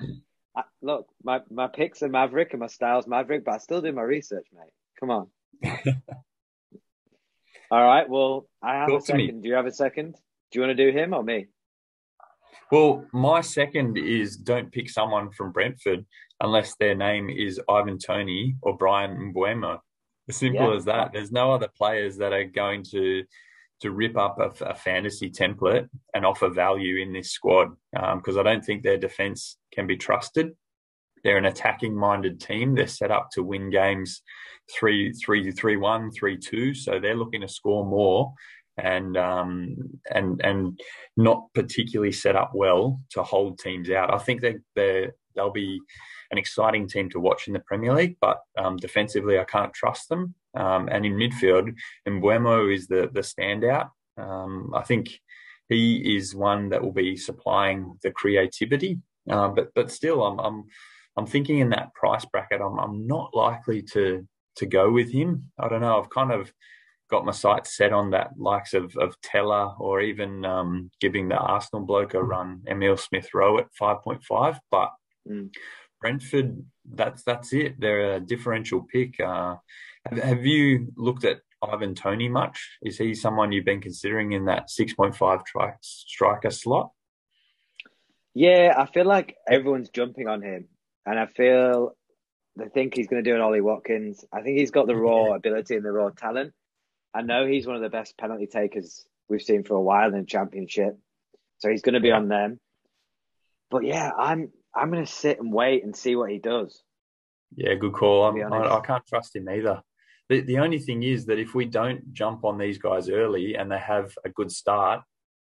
[0.00, 0.16] It,
[0.56, 3.92] I, look, my my picks are Maverick and my style's Maverick, but I still do
[3.92, 4.72] my research, mate.
[4.98, 5.28] Come on.
[7.70, 8.08] All right.
[8.08, 9.42] Well, I have Talk a second.
[9.42, 10.12] Do you have a second?
[10.50, 11.46] Do you want to do him or me?
[12.72, 16.04] Well, my second is don't pick someone from Brentford
[16.40, 19.78] unless their name is Ivan Toney or Bryan Mbeumo.
[20.28, 20.76] As simple yeah.
[20.76, 21.10] as that.
[21.12, 23.24] There's no other players that are going to
[23.80, 28.40] to rip up a, a fantasy template and offer value in this squad because um,
[28.40, 30.56] I don't think their defense can be trusted.
[31.22, 32.74] They're an attacking minded team.
[32.74, 34.22] They're set up to win games
[34.70, 36.74] three, three, three, one, three, two.
[36.74, 38.32] So they're looking to score more
[38.76, 39.76] and um,
[40.10, 40.80] and and
[41.16, 44.12] not particularly set up well to hold teams out.
[44.12, 45.80] I think they they they'll be
[46.30, 50.08] an exciting team to watch in the Premier League, but um, defensively, I can't trust
[50.08, 50.34] them.
[50.54, 51.74] Um, and in midfield,
[52.06, 53.90] Mbeumo is the the standout.
[54.16, 55.20] Um, I think
[55.68, 59.00] he is one that will be supplying the creativity,
[59.30, 60.64] uh, but but still, I'm I'm
[61.16, 64.26] I'm thinking in that price bracket, I'm I'm not likely to
[64.56, 65.50] to go with him.
[65.58, 65.98] I don't know.
[66.00, 66.52] I've kind of
[67.10, 71.36] got my sights set on that likes of of Tella or even um, giving the
[71.36, 74.90] Arsenal bloke a run, Emile Smith Rowe at five point five, but.
[75.28, 75.50] Mm.
[76.00, 77.80] Brentford, that's that's it.
[77.80, 79.20] They're a differential pick.
[79.20, 79.56] Uh,
[80.08, 82.78] have, have, you looked at Ivan Toney much?
[82.82, 86.90] Is he someone you've been considering in that six point five tri- striker slot?
[88.34, 90.68] Yeah, I feel like everyone's jumping on him,
[91.04, 91.96] and I feel
[92.56, 94.24] they think he's going to do an Ollie Watkins.
[94.32, 96.52] I think he's got the raw ability and the raw talent.
[97.14, 100.20] I know he's one of the best penalty takers we've seen for a while in
[100.20, 100.98] the championship,
[101.58, 102.60] so he's going to be on them.
[103.70, 106.82] But yeah, I'm I'm going to sit and wait and see what he does.
[107.56, 108.24] Yeah, good call.
[108.24, 109.82] I, I can't trust him either.
[110.28, 113.70] The, the only thing is that if we don't jump on these guys early and
[113.70, 115.02] they have a good start,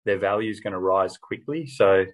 [0.04, 1.66] their value is going to rise quickly.
[1.66, 2.06] So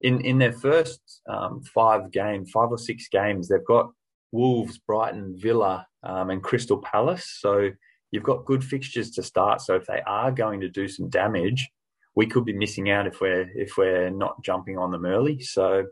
[0.00, 3.90] in in their first um, five games, five or six games, they've got
[4.32, 7.38] Wolves, Brighton, Villa, um, and Crystal Palace.
[7.40, 7.70] So
[8.10, 9.60] you've got good fixtures to start.
[9.60, 11.68] So if they are going to do some damage,
[12.14, 15.40] we could be missing out if we're if we're not jumping on them early.
[15.40, 15.86] So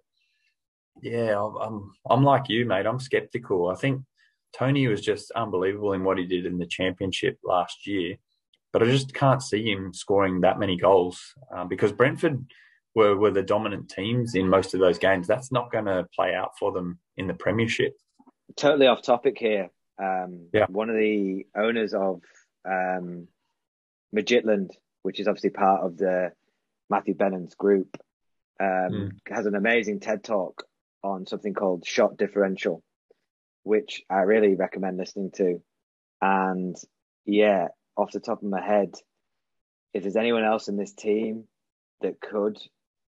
[1.00, 2.86] yeah, I'm I'm like you, mate.
[2.86, 3.68] I'm skeptical.
[3.68, 4.02] I think
[4.52, 8.16] Toney was just unbelievable in what he did in the championship last year,
[8.72, 11.20] but I just can't see him scoring that many goals
[11.54, 12.44] um, because Brentford
[12.94, 15.26] were were the dominant teams in most of those games.
[15.26, 17.96] That's not going to play out for them in the Premiership.
[18.56, 19.70] Totally off topic here.
[20.02, 20.66] Um, yeah.
[20.68, 22.20] One of the owners of
[22.68, 23.28] um,
[24.14, 24.70] Midtjylland,
[25.02, 26.32] which is obviously part of the
[26.90, 27.96] Matthew Benham's group,
[28.60, 29.10] um, mm.
[29.28, 30.64] has an amazing TED talk
[31.02, 32.82] on something called shot differential,
[33.62, 35.62] which I really recommend listening to.
[36.20, 36.76] And
[37.24, 38.94] yeah, off the top of my head,
[39.92, 41.44] if there's anyone else in this team
[42.00, 42.58] that could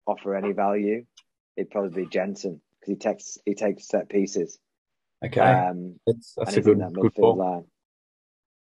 [0.06, 1.06] offer any value,
[1.56, 4.60] it'd probably be Jensen because he takes he takes set pieces.
[5.26, 7.38] Okay, um, that's, that's a good, that good ball.
[7.38, 7.66] line.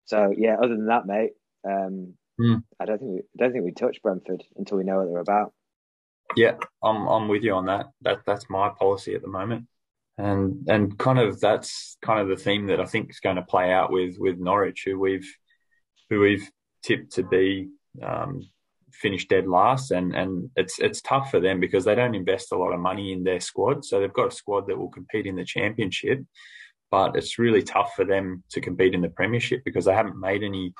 [0.05, 1.33] So yeah, other than that, mate,
[1.67, 2.63] um, mm.
[2.79, 5.19] I don't think we, I don't think we touch Brentford until we know what they're
[5.19, 5.53] about.
[6.35, 7.87] Yeah, I'm I'm with you on that.
[8.01, 9.65] That that's my policy at the moment,
[10.17, 13.41] and and kind of that's kind of the theme that I think is going to
[13.41, 15.27] play out with with Norwich, who we've
[16.09, 16.49] who we've
[16.83, 17.69] tipped to be
[18.03, 18.41] um,
[18.91, 22.57] finish dead last, and and it's it's tough for them because they don't invest a
[22.57, 25.35] lot of money in their squad, so they've got a squad that will compete in
[25.35, 26.19] the championship,
[26.91, 30.43] but it's really tough for them to compete in the premiership because they haven't made
[30.43, 30.73] any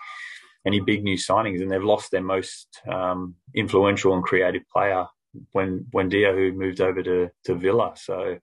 [0.66, 5.06] any big new signings, and they've lost their most um, influential and creative player
[5.52, 7.94] when when Dio who moved over to to Villa.
[7.96, 8.40] So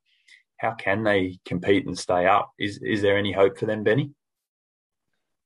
[0.59, 2.53] how can they compete and stay up?
[2.59, 4.13] Is is there any hope for them, Benny?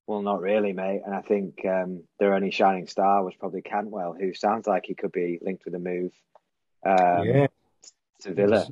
[0.07, 1.03] Well, not really, mate.
[1.05, 4.95] And I think um, their only shining star was probably Cantwell, who sounds like he
[4.95, 6.13] could be linked with a move
[6.87, 7.47] um, yeah.
[8.23, 8.67] to Villa.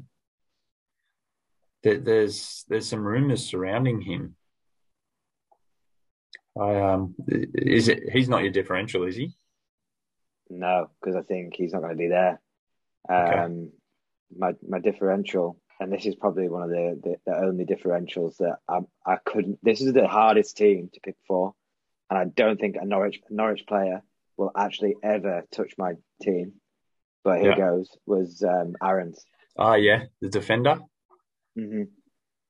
[1.83, 4.35] There's, there's there's some rumours surrounding him.
[6.59, 8.11] I um, is it?
[8.11, 9.37] He's not your differential, is he?
[10.49, 12.41] No, because I think he's not going to be there.
[13.11, 13.39] Okay.
[13.39, 13.73] Um,
[14.37, 18.57] my my differential, and this is probably one of the, the, the only differentials that
[18.69, 19.59] I I couldn't.
[19.63, 21.55] This is the hardest team to pick for,
[22.11, 24.03] and I don't think a Norwich Norwich player
[24.37, 26.55] will actually ever touch my team.
[27.25, 27.57] But here yeah.
[27.57, 29.25] goes was um, Aarons.
[29.59, 30.79] Ah, yeah, the defender.
[31.59, 31.85] Mm-hmm.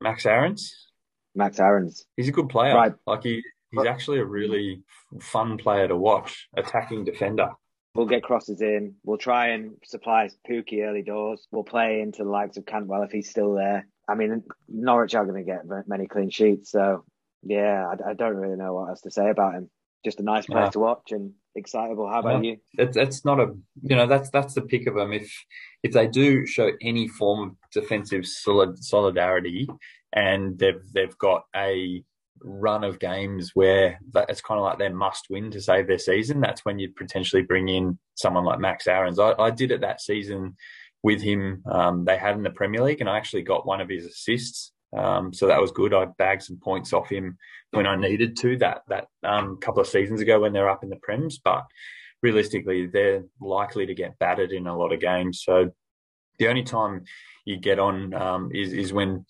[0.01, 0.89] Max Aarons.
[1.35, 2.05] Max Aarons.
[2.17, 2.75] He's a good player.
[2.75, 2.93] Right.
[3.07, 4.83] Like he, he's actually a really
[5.21, 7.51] fun player to watch, attacking defender.
[7.97, 8.95] We'll get crosses in.
[9.05, 11.47] We'll try and supply Pukki early doors.
[11.51, 13.87] We'll play into the likes of Cantwell if he's still there.
[14.09, 16.71] I mean, Norwich are going to get many clean sheets.
[16.71, 17.05] So,
[17.43, 19.71] yeah, I, I, don't really know what else to say about him.
[20.05, 20.71] Just a nice player yeah.
[20.71, 22.09] to watch and excitable.
[22.09, 22.53] How about yeah.
[22.53, 22.57] you?
[22.75, 25.13] It's, it's not a, you know, that's that's the pick of them.
[25.13, 25.33] If
[25.83, 29.67] if they do show any form of defensive solid, solidarity
[30.17, 32.03] and they've they've got a
[32.41, 36.41] run of games where it's kind of like their must win to save their season,
[36.41, 39.19] that's when you'd potentially bring in someone like Max Aarons.
[39.19, 40.57] I, I did it that season
[41.03, 41.63] with him.
[41.71, 44.73] Um, they had in the Premier League, and I actually got one of his assists.
[44.97, 45.93] Um, so that was good.
[45.93, 47.37] I bagged some points off him
[47.73, 50.91] when I needed to that that um, couple of seasons ago when they're up in
[50.91, 51.35] the Prems.
[51.43, 51.65] But
[52.23, 55.43] realistically, they're likely to get battered in a lot of games.
[55.45, 55.71] So
[56.39, 57.05] the only time
[57.45, 59.27] you get on um, is is when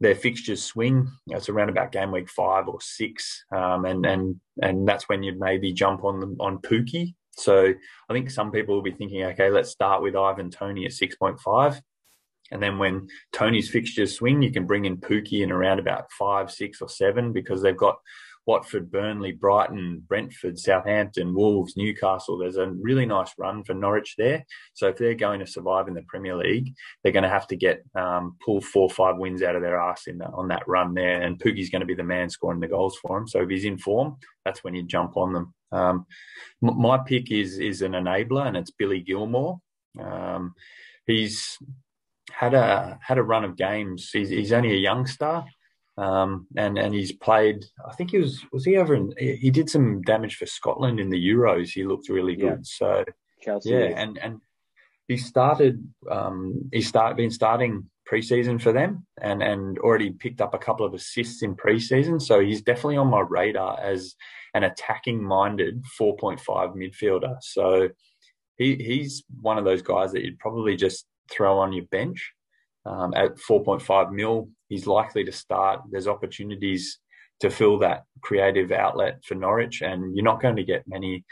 [0.00, 1.10] their fixtures swing.
[1.28, 5.40] It's around about game week five or six, um, and and and that's when you'd
[5.40, 7.14] maybe jump on them on Pukki.
[7.32, 7.74] So
[8.08, 11.16] I think some people will be thinking, okay, let's start with Ivan Toney at six
[11.16, 11.80] point five,
[12.50, 16.50] and then when Toney's fixtures swing, you can bring in Pukki in around about five,
[16.50, 17.98] six, or seven because they've got
[18.46, 22.38] Watford, Burnley, Brighton, Brentford, Southampton, Wolves, Newcastle.
[22.38, 24.46] There's a really nice run for Norwich there.
[24.74, 26.72] So if they're going to survive in the Premier League,
[27.02, 29.80] they're going to have to get um, pull four or five wins out of their
[29.80, 31.22] ass in the, on that run there.
[31.22, 33.26] And Pukki's going to be the man scoring the goals for them.
[33.26, 35.54] So if he's in form, that's when you jump on them.
[35.72, 36.06] Um,
[36.60, 39.58] my pick is is an enabler, and it's Billy Gilmour.
[40.00, 40.54] Um,
[41.06, 41.58] he's
[42.30, 44.10] had a had a run of games.
[44.12, 45.44] He's, he's only a youngster.
[45.98, 47.64] Um, and and he's played.
[47.86, 49.12] I think he was was he over in?
[49.18, 51.70] He did some damage for Scotland in the Euros.
[51.70, 52.44] He looked really good.
[52.44, 52.56] Yeah.
[52.62, 53.04] So
[53.40, 54.40] Chelsea, yeah, and and
[55.08, 55.86] he started.
[56.10, 60.84] Um, he start been starting preseason for them, and and already picked up a couple
[60.84, 62.20] of assists in preseason.
[62.20, 64.14] So he's definitely on my radar as
[64.52, 66.40] an attacking minded 4.5
[66.74, 67.36] midfielder.
[67.40, 67.88] So
[68.56, 72.32] he he's one of those guys that you'd probably just throw on your bench
[72.84, 75.82] um, at 4.5 mil he's likely to start.
[75.90, 76.98] There's opportunities
[77.40, 81.24] to fill that creative outlet for Norwich, and you're not going to get many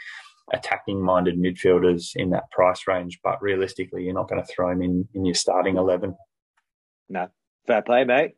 [0.53, 3.19] attacking minded midfielders in that price range.
[3.23, 6.15] But realistically, you're not going to throw him in, in your starting 11.
[7.09, 7.27] No,
[7.67, 8.35] fair play, mate.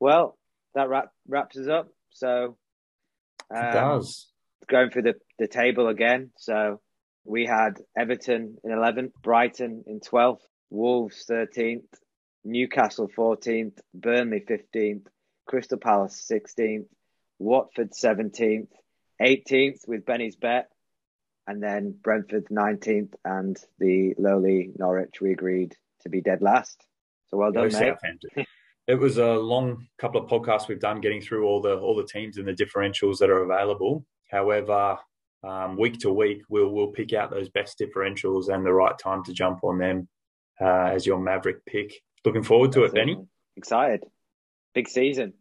[0.00, 0.38] Well,
[0.74, 1.88] that wrap, wraps us up.
[2.10, 2.56] So,
[3.54, 4.28] um, it does.
[4.68, 6.30] Going through the, the table again.
[6.36, 6.80] So,
[7.24, 11.82] we had Everton in 11th, Brighton in 12th, Wolves 13th,
[12.46, 15.06] Newcastle 14th, Burnley 15th,
[15.46, 16.86] Crystal Palace 16th,
[17.38, 18.68] Watford 17th,
[19.20, 20.68] 18th with Benny's bet,
[21.46, 26.80] and then Brentford 19th, and the lowly Norwich we agreed to be dead last.
[27.26, 28.46] So well done, mate.
[28.86, 32.06] it was a long couple of podcasts we've done getting through all the all the
[32.06, 34.04] teams and the differentials that are available.
[34.30, 34.98] However,
[35.42, 39.24] um, week to week, we'll we'll pick out those best differentials and the right time
[39.24, 40.08] to jump on them
[40.60, 41.92] uh, as your Maverick pick.
[42.24, 43.12] Looking forward to Absolutely.
[43.12, 43.26] it, Benny.
[43.56, 44.04] Excited.
[44.74, 45.34] Big season.